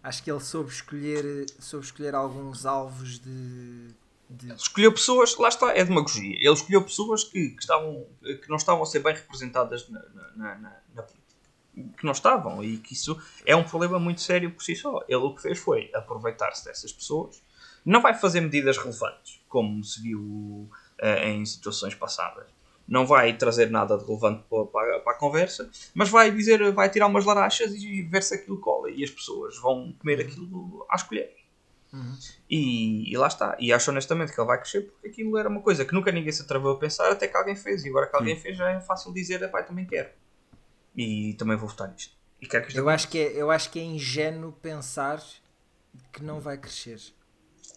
[0.02, 3.88] Acho que ele soube escolher, soube escolher alguns alvos de,
[4.30, 4.52] de...
[4.54, 6.36] Escolheu pessoas, lá está, é demagogia.
[6.36, 10.00] Ele escolheu pessoas que, que, estavam, que não estavam a ser bem representadas na,
[10.36, 11.26] na, na, na política.
[11.98, 15.04] Que não estavam, e que isso é um problema muito sério por si só.
[15.08, 17.42] Ele o que fez foi aproveitar-se dessas pessoas
[17.86, 22.48] não vai fazer medidas relevantes, como se viu uh, em situações passadas.
[22.86, 27.06] Não vai trazer nada de relevante para, para, a conversa, mas vai dizer, vai tirar
[27.06, 28.90] umas larachas e ver se aquilo cola.
[28.90, 31.34] E as pessoas vão comer aquilo às colheres.
[31.92, 32.18] Uhum.
[32.50, 33.56] E, e, lá está.
[33.58, 36.30] E acho honestamente que ele vai crescer porque aquilo era uma coisa que nunca ninguém
[36.30, 37.84] se atreveu a pensar até que alguém fez.
[37.84, 38.40] E agora que alguém uhum.
[38.40, 40.10] fez já é fácil dizer, pai, também quero.
[40.96, 42.14] E também vou votar nisto.
[42.40, 45.22] E quero que eu, acho que é, eu acho que é ingênuo pensar
[46.12, 47.00] que não vai crescer.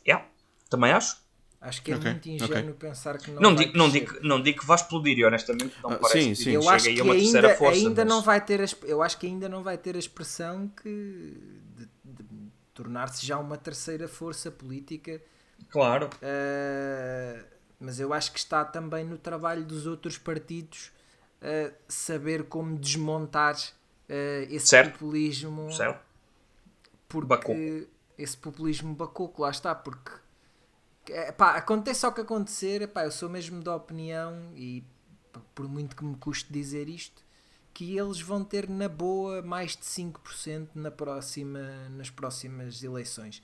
[0.10, 0.26] Yeah,
[0.70, 1.22] também acho.
[1.62, 2.90] Acho que é okay, muito ingênuo okay.
[2.90, 5.92] pensar que não, não digo, não digo Não digo que vai explodir e honestamente não
[5.92, 6.52] ah, parece sim, sim.
[6.52, 8.14] Eu acho que ainda, força, ainda mas...
[8.14, 11.38] não vai ter a, eu acho que ainda não vai ter a expressão que
[11.76, 12.26] de, de
[12.74, 15.22] tornar-se já uma terceira força política.
[15.70, 16.10] Claro.
[16.24, 17.44] Uh,
[17.78, 20.94] mas eu acho que está também no trabalho dos outros partidos
[21.42, 24.94] uh, saber como desmontar uh, esse certo.
[24.94, 25.70] populismo.
[25.74, 26.00] Certo.
[27.10, 27.56] Porque Bacou
[28.20, 30.12] esse populismo bacoco, lá está, porque
[31.38, 34.84] pá, aconteça o que acontecer, pá, eu sou mesmo da opinião, e
[35.56, 37.24] por muito que me custe dizer isto,
[37.74, 41.60] que eles vão ter na boa mais de 5% na próxima,
[41.92, 43.42] nas próximas eleições.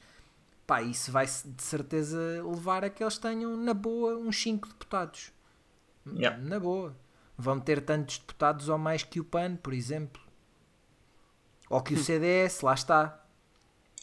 [0.67, 5.31] Pá, isso vai de certeza levar a que eles tenham na boa uns 5 deputados.
[6.05, 6.37] Yeah.
[6.37, 6.95] Na boa.
[7.37, 10.21] Vão ter tantos deputados ou mais que o PAN, por exemplo.
[11.69, 13.24] Ou que o CDS, lá está.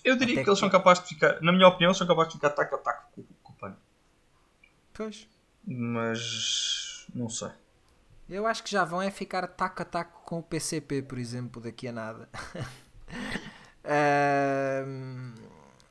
[0.05, 2.39] Eu diria Até que eles são capazes de ficar, na minha opinião, são capazes de
[2.39, 3.77] ficar taco a taco com, com o PAN.
[4.93, 5.29] Pois.
[5.65, 7.07] Mas.
[7.15, 7.51] não sei.
[8.29, 11.61] Eu acho que já vão é ficar taco a taco com o PCP, por exemplo,
[11.63, 12.29] daqui a nada.
[13.85, 15.35] uh,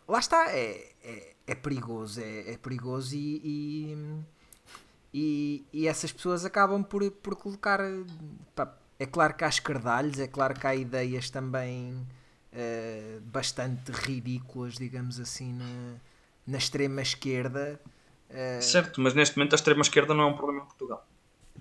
[0.08, 4.24] lá está, é, é, é perigoso, é, é perigoso e, e,
[5.14, 7.80] e, e, essas pessoas acabam por, por colocar.
[8.56, 12.08] Pá, é claro que há escardalhos, é claro que há ideias também
[12.54, 15.96] uh, bastante ridículas, digamos assim, na,
[16.46, 17.80] na extrema esquerda.
[18.30, 21.06] Uh, certo, mas neste momento a extrema esquerda não é um problema em Portugal.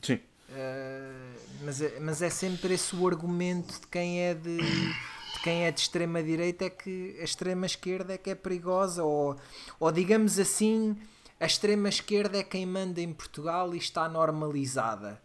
[0.02, 0.20] Sim.
[0.50, 5.64] Uh, mas, é, mas é sempre esse o argumento de quem é de, de quem
[5.64, 9.36] é de extrema direita é que a extrema esquerda é que é perigosa ou,
[9.78, 10.96] ou digamos assim
[11.38, 15.20] a extrema esquerda é quem manda em Portugal e está normalizada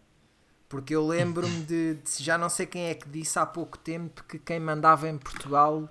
[0.68, 4.24] porque eu lembro-me de, de, Já não sei quem é que disse há pouco tempo
[4.24, 5.90] que quem mandava em Portugal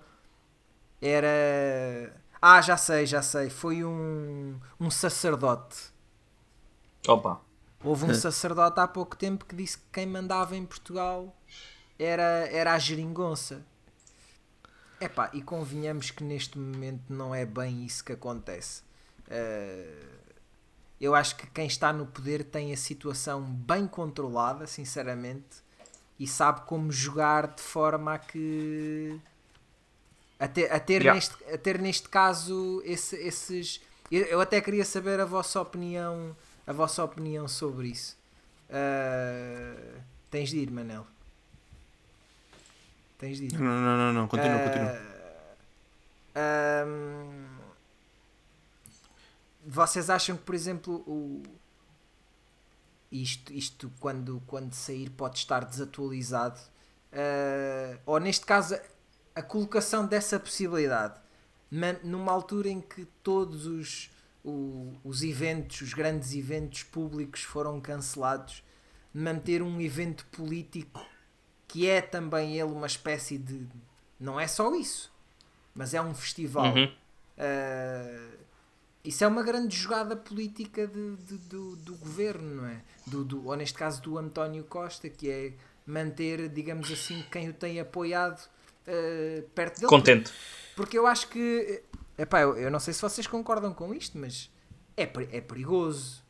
[1.00, 2.14] era.
[2.40, 3.48] Ah, já sei, já sei.
[3.50, 5.92] Foi um, um sacerdote.
[7.06, 7.40] Opa!
[7.82, 8.14] Houve um é.
[8.14, 11.36] sacerdote há pouco tempo que disse que quem mandava em Portugal
[11.98, 13.64] era, era a geringonça.
[15.00, 18.82] Epá, e convenhamos que neste momento não é bem isso que acontece.
[19.28, 20.23] Uh,
[21.00, 25.62] eu acho que quem está no poder tem a situação bem controlada, sinceramente,
[26.18, 29.20] e sabe como jogar de forma a que
[30.38, 31.14] a ter, a ter, yeah.
[31.14, 33.80] neste, a ter neste caso esse, esses.
[34.10, 36.36] Eu até queria saber a vossa opinião,
[36.66, 38.16] a vossa opinião sobre isso.
[38.68, 41.06] Uh, tens de ir, Manel.
[43.18, 43.52] Tens de ir.
[43.54, 44.28] Não, não, não, não.
[44.28, 45.14] continua, uh, continua.
[46.36, 47.53] Um,
[49.66, 51.42] vocês acham que, por exemplo, o,
[53.10, 56.60] isto, isto quando, quando sair pode estar desatualizado?
[57.12, 58.76] Uh, ou neste caso,
[59.34, 61.22] a colocação dessa possibilidade
[62.02, 64.10] numa altura em que todos os,
[64.44, 68.62] o, os eventos, os grandes eventos públicos foram cancelados,
[69.12, 71.04] manter um evento político
[71.66, 73.66] que é também ele uma espécie de.
[74.20, 75.12] Não é só isso,
[75.74, 76.72] mas é um festival.
[76.72, 76.84] Uhum.
[76.84, 78.38] Uh,
[79.04, 82.80] isso é uma grande jogada política de, de, do, do governo, não é?
[83.06, 85.52] Do, do, ou neste caso do António Costa, que é
[85.86, 89.88] manter, digamos assim, quem o tem apoiado uh, perto dele.
[89.88, 90.30] Contente.
[90.30, 91.82] Porque, porque eu acho que.
[92.16, 94.50] Epá, eu, eu não sei se vocês concordam com isto, mas
[94.96, 96.22] é, é perigoso.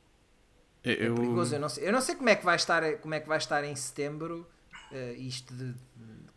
[0.82, 0.92] Eu...
[0.92, 1.54] É perigoso.
[1.54, 3.38] Eu não, sei, eu não sei como é que vai estar, como é que vai
[3.38, 4.46] estar em setembro
[4.90, 5.78] uh, isto de, de,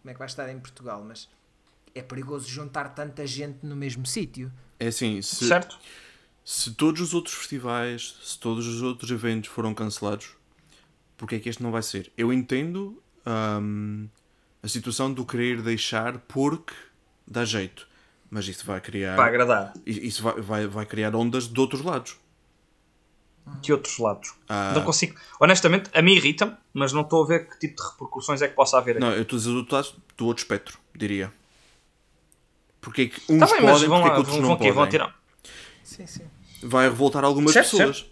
[0.01, 1.27] como é que vai estar em Portugal, mas
[1.95, 4.51] é perigoso juntar tanta gente no mesmo sítio.
[4.79, 5.79] É assim, se, certo?
[6.49, 10.29] Se todos os outros festivais, se todos os outros eventos foram cancelados,
[11.17, 12.09] porque é que este não vai ser?
[12.17, 13.03] Eu entendo
[13.61, 14.07] um,
[14.63, 16.73] a situação do querer deixar porque
[17.27, 17.85] dá jeito,
[18.31, 19.17] mas isso vai criar.
[19.17, 19.73] Vai agradar.
[19.85, 22.15] Isso vai, vai, vai criar ondas de outros lados
[23.61, 24.33] de outros lados.
[24.49, 24.73] Ah.
[24.75, 25.17] Não consigo.
[25.39, 28.53] Honestamente, a mim irrita-me, mas não estou a ver que tipo de repercussões é que
[28.53, 28.99] possa haver aqui.
[28.99, 31.31] Não, eu estou a dizer do outro lado, do outro espectro, diria.
[32.81, 34.73] Porque é que uns tá bem, podem, porque é que outros vão, não vão, podem.
[34.73, 35.15] Vão tirar.
[35.83, 36.36] Sim, sim.
[36.67, 37.97] Vai revoltar algumas certo, pessoas.
[37.97, 38.11] Certo.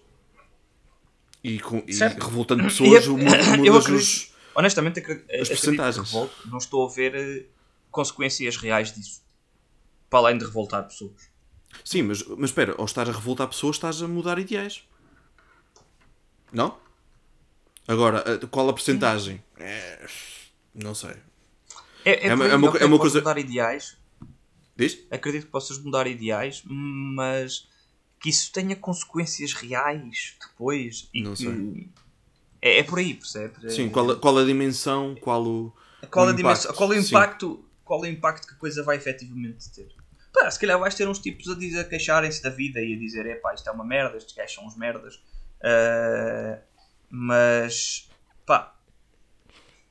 [1.43, 4.99] E, com, e revoltando pessoas, muda os, Honestamente,
[5.39, 6.11] as percentagens.
[6.13, 7.45] não estou a ver uh,
[7.91, 9.21] consequências reais disso.
[10.09, 11.29] Para além de revoltar pessoas.
[11.83, 14.83] Sim, mas, mas espera, ao estar a revoltar pessoas, estás a mudar ideais.
[16.53, 16.77] Não?
[17.87, 19.43] Agora, eh, qual a porcentagem?
[19.57, 20.07] É,
[20.73, 21.15] não sei.
[22.05, 23.19] É, é, é, uma, é uma, é uma coisa.
[23.19, 23.97] mudar ideais.
[24.75, 24.99] Diz?
[25.11, 27.67] Acredito que possas mudar ideais, mas
[28.19, 31.09] que isso tenha consequências reais depois.
[31.13, 31.43] E não que...
[31.43, 31.89] sei.
[32.61, 33.69] É, é por aí, percebe?
[33.69, 35.73] Sim, qual a, qual a dimensão, qual o.
[36.09, 38.97] Qual, o a impacto, dimensão, qual o impacto, qual o impacto que a coisa vai
[38.97, 39.87] efetivamente ter?
[40.33, 42.99] Pá, se calhar vais ter uns tipos a dizer, a queixarem-se da vida e a
[42.99, 45.19] dizer, é pá, isto é uma merda, estes gajos são uns merdas
[45.65, 46.61] Uh,
[47.09, 48.09] mas
[48.45, 48.77] pá,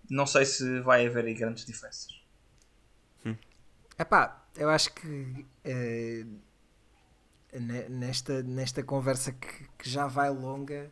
[0.09, 2.23] não sei se vai haver aí grandes diferenças.
[3.25, 3.37] Hum.
[3.99, 6.41] Epá, eu acho que uh,
[7.61, 10.91] nesta, nesta conversa que, que, já vai longa,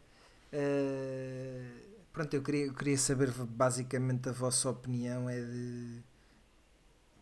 [0.52, 5.28] uh, pronto, eu queria, eu queria saber basicamente a vossa opinião.
[5.28, 6.02] É de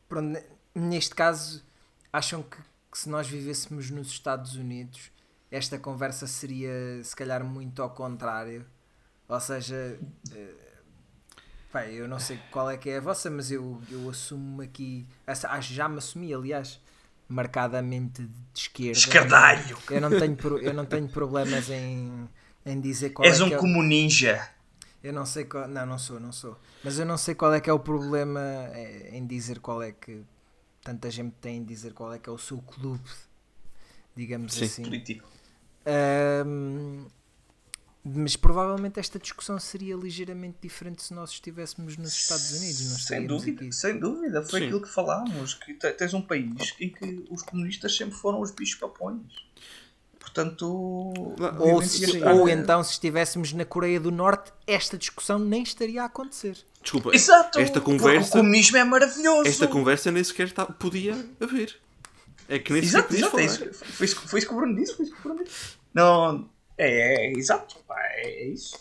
[0.08, 0.42] pronto,
[0.74, 1.64] neste caso,
[2.12, 2.58] acham que,
[2.90, 5.10] que se nós vivêssemos nos Estados Unidos
[5.50, 8.64] esta conversa seria se calhar muito ao contrário.
[9.28, 9.98] Ou seja,
[10.30, 15.06] uh, eu não sei qual é que é a vossa, mas eu, eu assumo aqui,
[15.26, 16.80] acho já me assumi, aliás,
[17.30, 18.98] marcadamente de esquerda.
[18.98, 19.78] Esquerdalho!
[19.88, 22.28] Eu não tenho, eu não tenho problemas em,
[22.66, 24.48] em dizer qual És é um que como é, ninja.
[25.02, 26.58] Eu não sei qual, não, não sou, não sou.
[26.82, 28.40] Mas eu não sei qual é que é o problema
[28.74, 30.22] eh, em dizer qual é que
[30.82, 33.08] tanta gente tem em dizer qual é que é o seu clube,
[34.16, 34.82] digamos Sim, assim.
[34.82, 35.28] político.
[36.46, 37.06] Um,
[38.02, 42.90] mas provavelmente esta discussão seria ligeiramente diferente se nós estivéssemos nos Estados Unidos.
[42.90, 43.72] Não sem dúvida, aqui.
[43.72, 44.42] sem dúvida.
[44.42, 44.66] Foi Sim.
[44.66, 45.54] aquilo que falámos.
[45.54, 49.20] Que tens um país em que os comunistas sempre foram os bichos papões.
[50.18, 56.02] Portanto, ou, se, ou então se estivéssemos na Coreia do Norte, esta discussão nem estaria
[56.02, 56.56] a acontecer.
[56.82, 58.28] Desculpa, Exato, esta conversa.
[58.28, 59.48] O comunismo é maravilhoso.
[59.48, 61.76] Esta conversa nem sequer tá, podia haver.
[62.48, 64.96] É que nem exato, exato, é foi, isso, foi isso que o Bruno disse.
[64.96, 65.56] Foi isso que o Bruno disse.
[65.92, 66.48] Não,
[66.80, 68.78] é, é exato, é, é isso.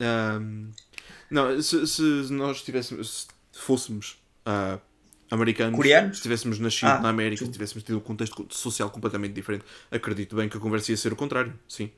[0.00, 0.70] Um,
[1.30, 4.80] não, se, se nós tivéssemos, se fôssemos uh,
[5.30, 6.16] americanos, Coreanos?
[6.16, 10.36] se tivéssemos nascido ah, na América, se tivéssemos tido um contexto social completamente diferente, acredito
[10.36, 11.90] bem que a conversa ia ser o contrário, sim.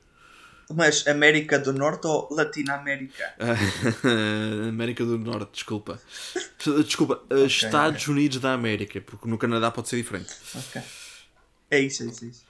[0.71, 3.33] Mas América do Norte ou Latinoamérica?
[4.69, 5.99] América do Norte, desculpa.
[6.85, 8.13] Desculpa, okay, Estados okay.
[8.13, 10.31] Unidos da América, porque no Canadá pode ser diferente.
[10.53, 10.81] Ok.
[11.71, 12.45] É isso, é isso, é isso.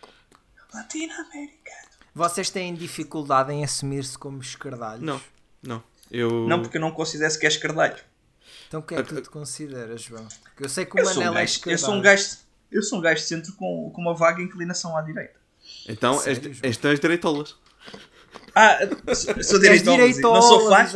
[0.73, 1.88] Latinoamérica.
[2.13, 5.03] Vocês têm dificuldade em assumir-se como escardalhos?
[5.03, 5.21] Não,
[5.61, 5.83] não.
[6.11, 6.47] Eu...
[6.47, 7.97] Não, porque eu não considero que é escardalho.
[8.67, 10.27] Então o que é que tu te consideras, João?
[10.43, 12.37] Porque eu sei que o eu Manel um é eu sou um gajo
[12.71, 15.39] Eu sou um gajo de centro com, com uma vaga inclinação à direita.
[15.87, 17.55] Então, estas és direitolas.
[18.55, 18.79] Ah,
[19.41, 20.17] sou direitolas.
[20.19, 20.93] Não sou faz.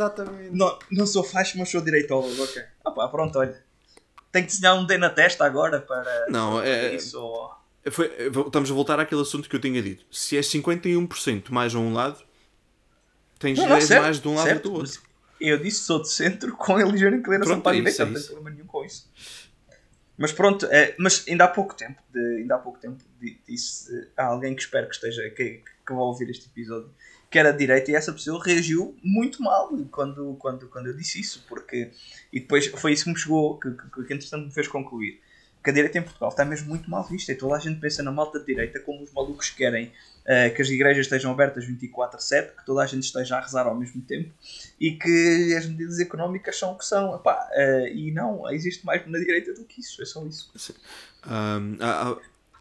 [0.52, 2.62] Não, não sou faz, mas sou direitolas, ok.
[2.84, 3.62] Ah pá, pronto, olha.
[4.30, 6.26] Tenho que desenhar um D na testa agora para.
[6.28, 6.94] Não, é.
[6.94, 7.18] Isso.
[7.90, 8.10] Foi,
[8.46, 10.04] estamos a voltar àquele assunto que eu tinha dito.
[10.10, 12.22] Se é 51% mais a um lado,
[13.38, 15.02] tens não, não, certo, mais de um lado certo, do outro.
[15.40, 18.50] Eu disse sou de centro com a ligeira inclinação para a direita, não tem problema
[18.50, 19.10] nenhum com isso.
[20.16, 23.02] Mas pronto, é, mas ainda há pouco tempo, de, ainda há pouco tempo
[23.46, 26.88] disse a alguém que espero que esteja, que, que vai ouvir este episódio,
[27.28, 31.20] que era de direita e essa pessoa reagiu muito mal quando, quando, quando eu disse
[31.20, 31.90] isso, porque
[32.32, 35.20] e depois foi isso que me chegou, que, que, que entretanto me fez concluir
[35.64, 38.02] que a direita em Portugal está mesmo muito mal vista e toda a gente pensa
[38.02, 42.56] na malta de direita como os malucos querem uh, que as igrejas estejam abertas 24-7,
[42.58, 44.30] que toda a gente esteja a rezar ao mesmo tempo
[44.78, 47.14] e que as medidas económicas são o que são.
[47.14, 50.52] Epá, uh, e não, existe mais na direita do que isso, é só isso.
[51.26, 52.14] Um, há,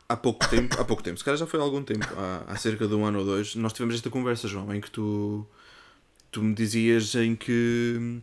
[0.07, 2.55] há, pouco tempo, há pouco tempo, se calhar já foi há algum tempo, há, há
[2.55, 5.45] cerca de um ano ou dois, nós tivemos esta conversa, João, em que tu,
[6.31, 8.21] tu me dizias em que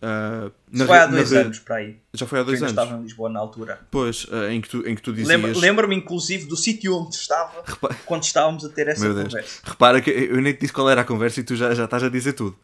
[0.00, 1.96] Uh, na, foi há dois anos para aí.
[2.14, 2.70] Já foi há dois anos.
[2.70, 3.80] estava em Lisboa na altura.
[3.90, 5.56] Pois, uh, em, que tu, em que tu dizias.
[5.56, 7.96] Lembro-me inclusive do sítio onde estava Repa...
[8.06, 9.60] quando estávamos a ter essa conversa.
[9.64, 12.04] Repara que eu nem te disse qual era a conversa e tu já, já estás
[12.04, 12.56] a dizer tudo.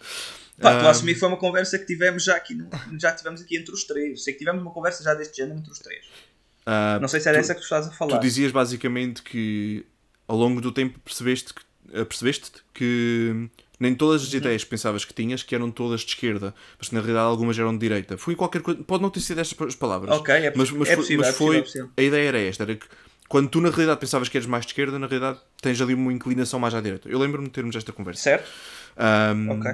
[0.61, 0.89] Pá, tu uh...
[0.89, 2.57] assumi que foi uma conversa que tivemos já aqui,
[3.01, 4.23] já tivemos aqui entre os três.
[4.23, 6.05] Sei que tivemos uma conversa já deste género entre os três.
[6.67, 8.17] Uh, Não sei se era tu, essa que tu estás a falar.
[8.17, 9.85] Tu dizias basicamente que
[10.29, 11.63] ao longo do tempo percebeste que,
[12.05, 13.51] percebeste que
[13.85, 17.01] nem todas as ideias que pensavas que tinhas que eram todas de esquerda, mas na
[17.01, 18.17] realidade algumas eram de direita.
[18.17, 20.17] Foi qualquer coisa, pode não ter sido estas palavras.
[20.17, 21.91] Ok, é, mas, mas, é possível, mas é foi, é possível.
[21.97, 22.87] a ideia era esta, era que
[23.29, 26.13] quando tu na realidade pensavas que eras mais de esquerda, na realidade tens ali uma
[26.13, 27.09] inclinação mais à direita.
[27.09, 28.23] Eu lembro-me de termos esta conversa.
[28.23, 28.51] Certo.
[28.97, 29.73] Um, ok.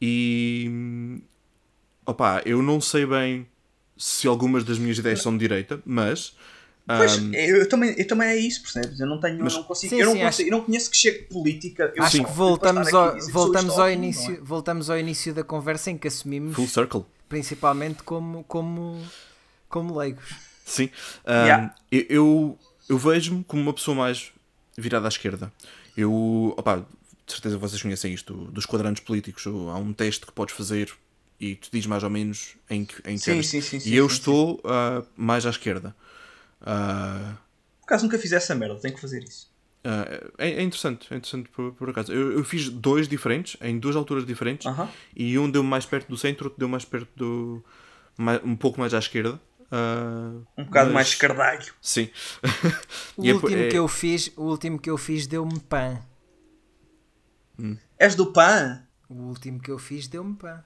[0.00, 1.20] E
[2.06, 3.46] opá, eu não sei bem
[3.96, 6.34] se algumas das minhas ideias são de direita, mas
[6.96, 8.98] Pois, um, eu, também, eu também é isso, percebes?
[8.98, 10.90] Eu não tenho, mas, não consigo, sim, eu, não sim, consigo acho, eu não conheço
[10.90, 11.92] que chegue política.
[11.94, 14.40] Eu acho que voltamos ao, aqui, voltamos, ao início, é?
[14.40, 17.04] voltamos ao início da conversa em que assumimos Full circle.
[17.28, 19.06] principalmente como, como,
[19.68, 20.34] como leigos.
[20.64, 20.88] Sim,
[21.26, 21.74] um, yeah.
[21.90, 22.58] eu,
[22.88, 24.32] eu vejo-me como uma pessoa mais
[24.76, 25.52] virada à esquerda.
[25.94, 26.86] Eu, opa,
[27.26, 29.46] de certeza vocês conhecem isto, dos quadrantes políticos.
[29.46, 30.90] Há um teste que podes fazer
[31.38, 34.54] e tu diz mais ou menos em que em sim, sim, sim, E eu estou
[34.64, 35.94] uh, mais à esquerda.
[36.62, 37.36] Uh,
[37.80, 39.50] por acaso nunca fiz essa merda, tenho que fazer isso.
[39.84, 42.12] Uh, é, é, interessante, é interessante por, por acaso.
[42.12, 44.88] Eu, eu, fiz dois diferentes, em duas alturas diferentes, uh -huh.
[45.16, 47.64] e um deu mais perto do centro, outro deu mais perto do.
[48.16, 49.40] Mais, um pouco mais à esquerda.
[49.70, 50.94] Uh, um bocado mas...
[50.94, 51.72] mais escardalho.
[51.80, 52.10] Sim.
[53.16, 53.68] o, é último é...
[53.68, 56.00] que eu fiz, o último que eu fiz deu-me pan.
[57.58, 57.76] Hum.
[57.98, 58.82] És do pan?
[59.08, 60.62] O último que eu fiz deu-me pan.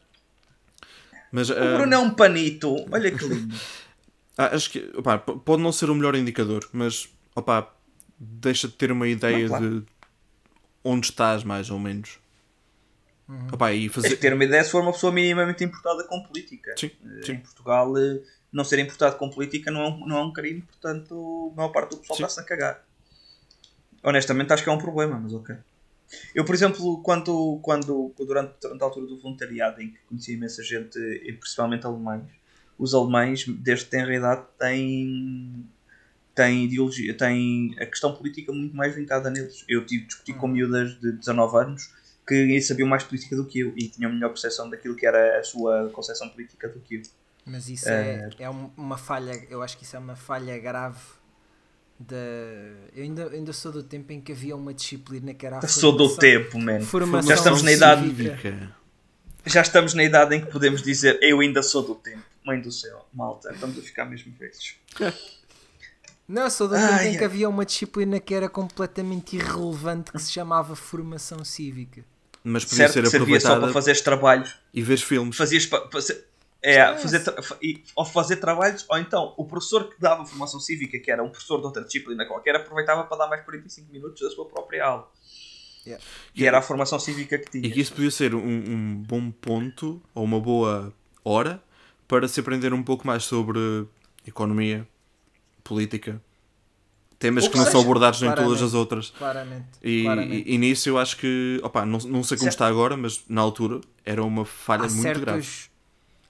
[1.31, 3.55] Mas, o Bruno é um panito, olha que lindo.
[4.37, 7.73] Ah, acho que opa, pode não ser o melhor indicador, mas opa,
[8.19, 9.81] deixa de ter uma ideia não, claro.
[9.81, 9.87] de
[10.83, 12.19] onde estás, mais ou menos.
[13.29, 13.49] Uhum.
[13.53, 14.17] Opa, e fazer...
[14.17, 16.75] ter uma ideia se for uma pessoa minimamente importada com política.
[16.77, 17.33] Sim, eh, sim.
[17.33, 18.21] Em Portugal, eh,
[18.53, 21.71] não ser importado com política não é um, não é um crime, portanto, a maior
[21.71, 22.85] parte do pessoal está-se a cagar.
[24.03, 25.55] Honestamente, acho que é um problema, mas ok.
[26.35, 30.63] Eu, por exemplo, quando, quando durante, durante a altura do voluntariado, em que conheci imensa
[30.63, 30.99] gente,
[31.41, 32.25] principalmente alemães,
[32.83, 35.65] os alemães, desde que têm realidade, têm,
[36.35, 39.65] têm ideologia, têm a questão política muito mais vincada neles.
[39.69, 40.51] Eu tive discutir com hum.
[40.51, 41.91] miúdas de 19 anos
[42.27, 45.45] que sabiam mais política do que eu e tinham melhor percepção daquilo que era a
[45.45, 47.03] sua concepção política do que eu.
[47.47, 51.01] Mas isso é, é uma falha, eu acho que isso é uma falha grave
[51.99, 52.17] da.
[52.95, 55.97] Eu ainda, ainda sou do tempo em que havia uma disciplina que era a Sou
[55.97, 56.81] do tempo, man.
[57.23, 58.73] Já estamos na idade.
[59.45, 62.23] Já estamos na idade em que podemos dizer eu ainda sou do tempo.
[62.45, 64.77] Mãe do céu, malta, estamos a ficar mesmo velhos.
[66.27, 70.33] Não, sou do tempo em que havia uma disciplina que era completamente irrelevante que se
[70.33, 72.05] chamava formação cívica.
[72.45, 74.57] Mas podia certo, ser aproveitada só para fazer trabalhos.
[74.73, 75.37] E ver filmes.
[75.37, 75.89] Fazias para,
[76.63, 77.23] é, fazer,
[77.97, 81.59] ou fazer trabalhos, ou então o professor que dava formação cívica, que era um professor
[81.59, 85.09] de outra disciplina qualquer, aproveitava para dar mais 45 minutos da sua própria aula.
[85.87, 86.03] Yeah.
[86.35, 87.67] E era a formação cívica que tinha.
[87.67, 90.93] E que isso podia ser um, um bom ponto, ou uma boa
[91.25, 91.63] hora,
[92.07, 93.87] para se aprender um pouco mais sobre
[94.27, 94.87] economia,
[95.65, 96.21] política,
[97.19, 99.11] temas que, que, não são abordados em todas as outras.
[99.11, 99.67] Claramente.
[99.83, 100.49] E, claramente.
[100.49, 102.49] e, e, nisso eu acho que, opa, não, não sei como certo.
[102.49, 105.49] está agora, mas na altura era uma falha há muito certos, grave.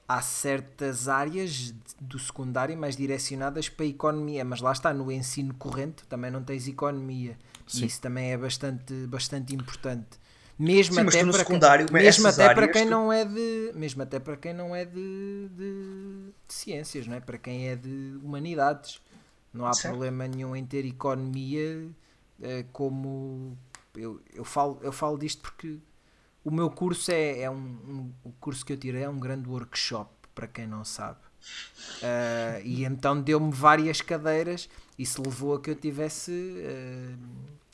[0.07, 5.55] Há certas áreas do secundário mais direcionadas para a economia, mas lá está, no ensino
[5.55, 7.37] corrente também não tens economia.
[7.73, 7.85] Sim.
[7.85, 10.19] E isso também é bastante, bastante importante.
[10.59, 13.73] mesmo Sim, até para secundário, quem, mesmo essas até para quem tu- não é de
[13.75, 17.21] mesmo até para quem não é de, de- de ciências não é?
[17.21, 19.01] Para quem é de humanidades.
[19.53, 21.89] Não há problema nenhum em ter economia
[22.43, 23.57] eh, como
[23.95, 25.79] eu, eu falo eu falo disto porque
[26.45, 29.49] o meu curso é, é um, um- o curso que eu tirei é um grande
[29.49, 31.21] workshop para quem não sabe.
[32.03, 34.69] Ah, e então deu-me várias cadeiras
[34.99, 36.33] e se levou a que eu tivesse
[36.65, 37.17] ah,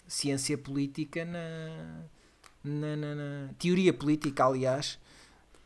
[0.09, 2.05] ciência política na,
[2.65, 4.99] na, na- na- teoria política aliás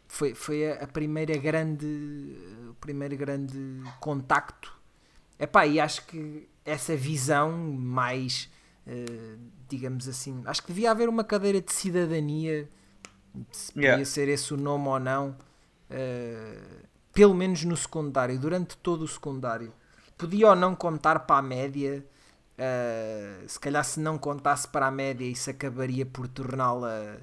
[0.08, 1.86] foi, foi a, a primeira grande
[2.70, 3.56] o primeiro grande
[4.00, 4.72] contacto
[5.38, 8.48] Epá, e acho que essa visão mais
[8.86, 9.36] eh,
[9.68, 12.68] digamos assim acho que devia haver uma cadeira de cidadania
[13.50, 14.04] se podia Yeah.
[14.04, 15.36] ser esse o nome ou não
[15.90, 16.58] eh,
[17.12, 19.72] pelo menos no secundário durante todo o secundário
[20.18, 22.04] podia ou não contar para a média
[22.62, 27.16] Uh, se calhar se não contasse para a média isso acabaria por torná-la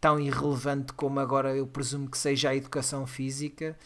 [0.00, 3.76] tão irrelevante como agora eu presumo que seja a educação física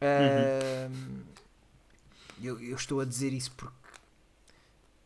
[0.00, 1.24] Uh,
[2.42, 3.74] eu, eu estou a dizer isso porque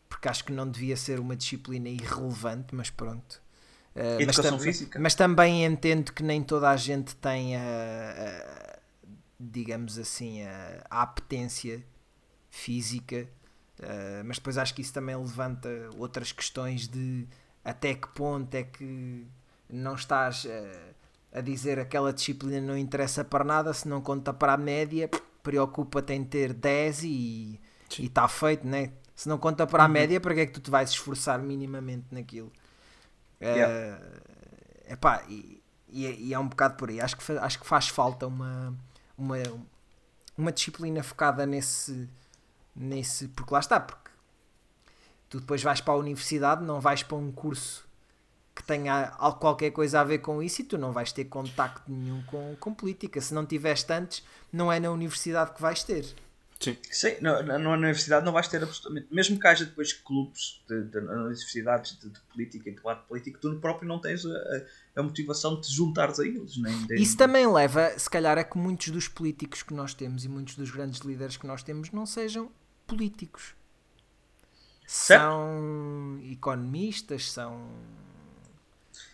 [0.08, 3.40] porque acho que não devia ser uma disciplina irrelevante mas pronto
[3.92, 5.00] Uh, mas, Educação tam- física?
[5.00, 8.78] mas também entendo que nem toda a gente tem a, a-
[9.38, 11.84] digamos assim a, a apetência
[12.50, 13.28] física
[13.80, 17.26] Uh, mas depois acho que isso também levanta outras questões de
[17.64, 19.26] até que ponto é que
[19.70, 20.94] não estás uh,
[21.32, 25.08] a dizer aquela disciplina não interessa para nada, se não conta para a média,
[25.42, 27.60] preocupa-te em ter 10 e
[27.98, 28.92] está feito, né?
[29.14, 32.06] Se não conta para a média, para que é que tu te vais esforçar minimamente
[32.10, 32.52] naquilo?
[33.40, 33.96] Yeah.
[33.96, 37.00] Uh, epá, e, e, é- e é um bocado por aí.
[37.00, 38.74] Acho que, acho que faz falta uma,
[39.16, 39.36] uma,
[40.36, 42.08] uma disciplina focada nesse,
[42.74, 43.28] nesse.
[43.28, 44.10] Porque lá está, porque
[45.28, 47.88] tu depois vais para a universidade, não vais para um curso
[48.54, 51.90] que tenha al- qualquer coisa a ver com isso e tu não vais ter contacto
[51.90, 53.20] nenhum com, com política.
[53.20, 56.04] Se não tiveste antes, não é na universidade que vais ter.
[56.58, 56.76] Sim.
[56.90, 59.06] Sim, na, na- na universidade não vais ter absolutamente.
[59.10, 63.38] Mesmo que haja depois clubes de, de, nas universidades de, de política e debate político,
[63.40, 64.62] tu próprio não tens a, a-
[64.96, 66.58] a motivação de te juntares a eles.
[66.58, 70.22] Nem de- Isso também leva, se calhar, a que muitos dos políticos que nós temos
[70.24, 72.50] e muitos dos grandes líderes que nós temos não sejam
[72.90, 73.54] políticos.
[74.86, 75.22] Certo.
[75.22, 77.68] São economistas, são,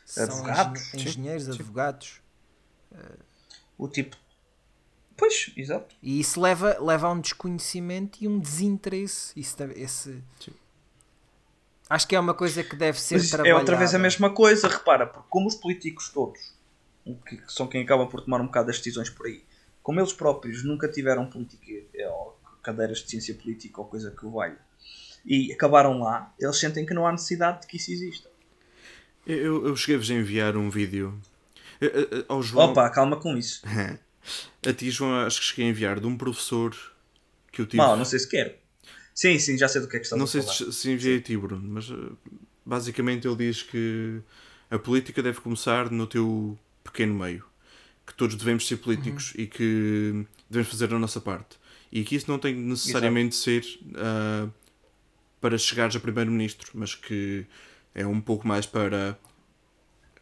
[0.05, 1.51] são engen- sim, engenheiros, sim.
[1.51, 2.21] advogados.
[3.77, 4.17] O tipo.
[5.17, 5.95] Pois, exato.
[6.03, 9.33] E isso leva, leva a um desconhecimento e um desinteresse.
[9.39, 10.23] Isso, esse...
[10.41, 10.53] Sim.
[11.89, 13.61] Acho que é uma coisa que deve ser Mas é trabalhada.
[13.61, 16.41] outra vez a mesma coisa, repara, porque como os políticos todos,
[17.27, 19.45] que são quem acaba por tomar um bocado das decisões por aí,
[19.83, 22.36] como eles próprios nunca tiveram política ou
[22.67, 24.59] cadeiras de ciência política ou coisa que o valha,
[25.25, 28.29] e acabaram lá, eles sentem que não há necessidade de que isso exista.
[29.25, 31.21] Eu, eu cheguei-vos a enviar um vídeo
[31.81, 32.71] eh, eh, eh, ao João.
[32.71, 33.63] Opa, calma com isso.
[34.67, 36.75] A ti, João, acho que cheguei a enviar de um professor
[37.53, 37.77] que eu tive.
[37.77, 38.53] Mal, não sei se quero.
[39.15, 40.55] Sim, sim, já sei do que é que estás Não a sei falar.
[40.55, 41.87] se, se enviei a ti, Bruno, mas
[42.65, 44.21] basicamente ele diz que
[44.69, 47.45] a política deve começar no teu pequeno meio.
[48.05, 51.57] Que todos devemos ser políticos e que devemos fazer a nossa parte.
[51.97, 54.51] E que isso não tem necessariamente de ser ah,
[55.41, 57.47] para chegares a primeiro-ministro, mas que
[57.95, 59.19] é um pouco mais para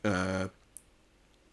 [0.05, 0.49] ah,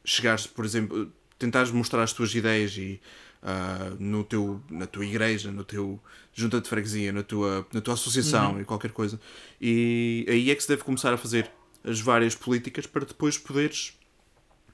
[0.06, 3.02] chegares, por exemplo, tentares mostrar as tuas ideias e
[3.42, 6.00] ah, no teu, na tua igreja, no teu
[6.32, 9.20] junta de freguesia, na tua, na tua associação e qualquer coisa.
[9.60, 11.50] E aí é que se deve começar a fazer
[11.84, 13.98] as várias políticas para depois poderes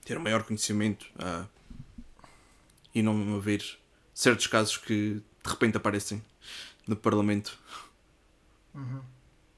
[0.04, 1.46] ter um maior conhecimento ah,
[2.94, 3.64] e não haver
[4.14, 6.22] certos casos que de repente aparecem
[6.88, 7.58] no Parlamento.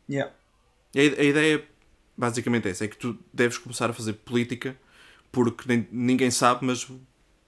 [0.09, 0.33] Yeah.
[0.93, 1.67] E a, a ideia
[2.17, 4.77] basicamente é essa: é que tu deves começar a fazer política
[5.31, 6.87] porque nem- ninguém sabe, mas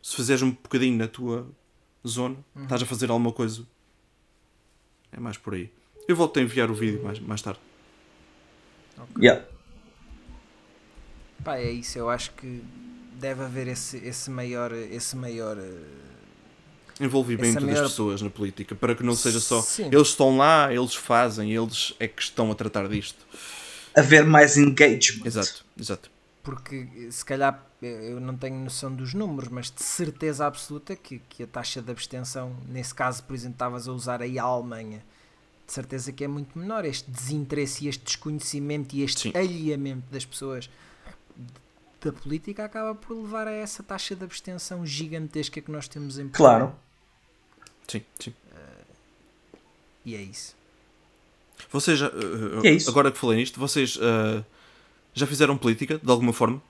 [0.02, 1.48] se fizeres um bocadinho na tua
[2.08, 3.66] zona, estás a fazer alguma coisa.
[5.12, 5.72] É mais por aí.
[6.08, 7.60] Eu volto a enviar o vídeo mais, mais tarde.
[9.18, 9.46] Yeah.
[11.44, 12.64] Pá, é isso, eu acho que
[13.14, 14.72] deve haver esse, esse maior.
[14.72, 15.84] Esse maior eh,
[17.00, 19.86] Envolvimento das maior- pessoas na política para que não seja só Sim.
[19.92, 23.26] eles estão lá, eles fazem, eles é que estão a tratar disto.
[23.96, 25.26] Haver mais engagement.
[25.26, 26.10] Exato, exato.
[26.44, 31.44] porque se calhar eu não tenho noção dos números, mas de certeza absoluta que, que
[31.44, 35.04] a taxa de abstenção, nesse caso, por exemplo, estavas a usar aí a Alemanha,
[35.66, 36.86] de certeza que é muito menor.
[36.86, 39.32] Este desinteresse e este desconhecimento e este Sim.
[39.36, 40.70] alheamento das pessoas
[42.04, 46.28] da política acaba por levar a essa taxa de abstenção gigantesca que nós temos em
[46.28, 46.58] Portugal.
[46.60, 46.76] Claro.
[47.88, 48.34] Sim, sim.
[50.04, 50.56] E é isso.
[51.72, 52.90] Vocês já, uh, uh, É isso.
[52.90, 54.44] agora que falei nisto, vocês uh,
[55.14, 56.62] já fizeram política de alguma forma?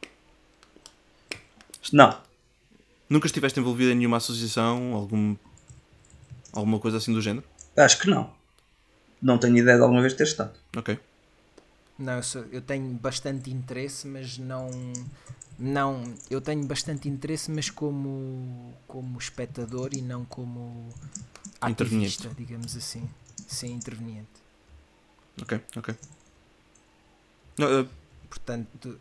[1.93, 2.17] Não.
[3.09, 5.36] Nunca estiveste envolvido em nenhuma associação, algum,
[6.51, 7.45] alguma coisa assim do género?
[7.75, 8.34] Acho que não.
[9.21, 10.51] Não tenho ideia de alguma vez ter estado.
[10.75, 10.97] Ok.
[12.02, 14.70] Não, eu, sou- eu tenho bastante interesse, mas não.
[15.60, 20.89] Não, eu tenho bastante interesse, mas como, como espectador e não como
[21.62, 23.08] ativista, digamos assim.
[23.47, 24.41] Sim, interveniente.
[25.41, 25.95] Ok, ok.
[27.58, 27.86] Não, eh,
[28.30, 28.97] Portanto,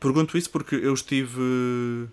[0.00, 2.08] pergunto isso porque eu estive.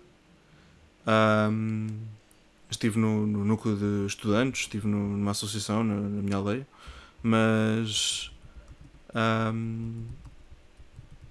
[2.70, 6.66] estive no, no núcleo de estudantes, estive no- numa associação na, na minha aldeia,
[7.22, 8.30] mas.
[9.14, 10.04] Ahm,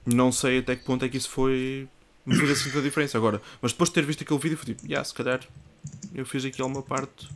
[0.06, 1.88] não sei até que ponto é que isso foi.
[2.26, 3.42] me fez assim tanta diferença agora.
[3.62, 5.40] Mas depois de ter visto aquele vídeo, fui tipo, yeah, se calhar
[6.16, 7.30] eu fiz aqui alguma parte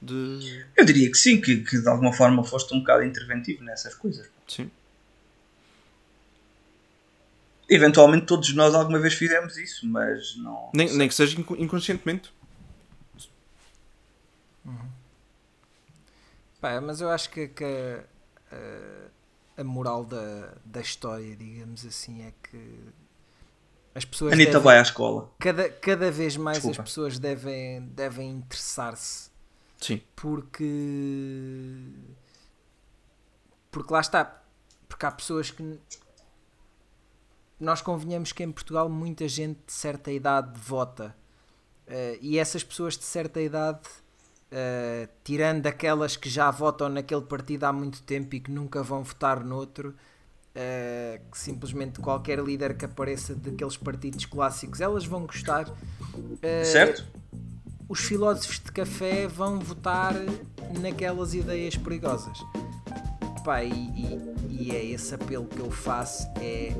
[0.00, 0.64] de.
[0.76, 4.28] Eu diria que sim, que, que de alguma forma foste um bocado interventivo nessas coisas.
[4.46, 4.70] Sim.
[7.68, 10.70] Eventualmente todos nós alguma vez fizemos isso, mas não.
[10.72, 12.32] Nem, nem que seja inco- inconscientemente.
[16.60, 17.64] pá, mas eu acho que, que
[18.50, 19.08] a,
[19.58, 22.80] a- moral da, da história, digamos assim, é que
[23.94, 24.32] as pessoas.
[24.32, 25.30] Anitta devem- vai à escola.
[25.38, 26.82] cada, cada vez mais Desculpa.
[26.82, 29.30] as pessoas devem, devem interessar-se
[29.80, 30.00] Sim.
[30.16, 31.82] porque
[33.70, 34.42] porque lá está
[34.88, 35.78] porque há pessoas que
[37.60, 41.14] nós convenhamos que em Portugal muita gente de certa idade vota
[41.90, 43.80] Eh, e essas pessoas de certa idade
[44.50, 49.02] eh, tirando aquelas que já votam naquele partido há muito tempo e que nunca vão
[49.02, 49.94] votar noutro
[50.54, 55.70] eh, que simplesmente qualquer líder que apareça daqueles partidos clássicos elas vão gostar
[56.42, 57.04] Eh, Certo?
[57.88, 60.14] os filósofos de café vão votar
[60.80, 62.38] naquelas ideias perigosas.
[63.44, 66.72] Pá, e, e- e é esse apelo que eu faço é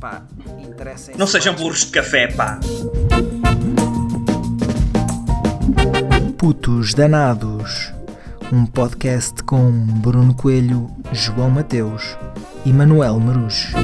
[0.00, 0.26] pá,
[0.58, 2.58] interessem Não sejam burros de café, pá.
[6.38, 7.92] Putos Danados,
[8.52, 12.16] um podcast com Bruno Coelho, João Mateus
[12.64, 13.76] e Manuel Marujo.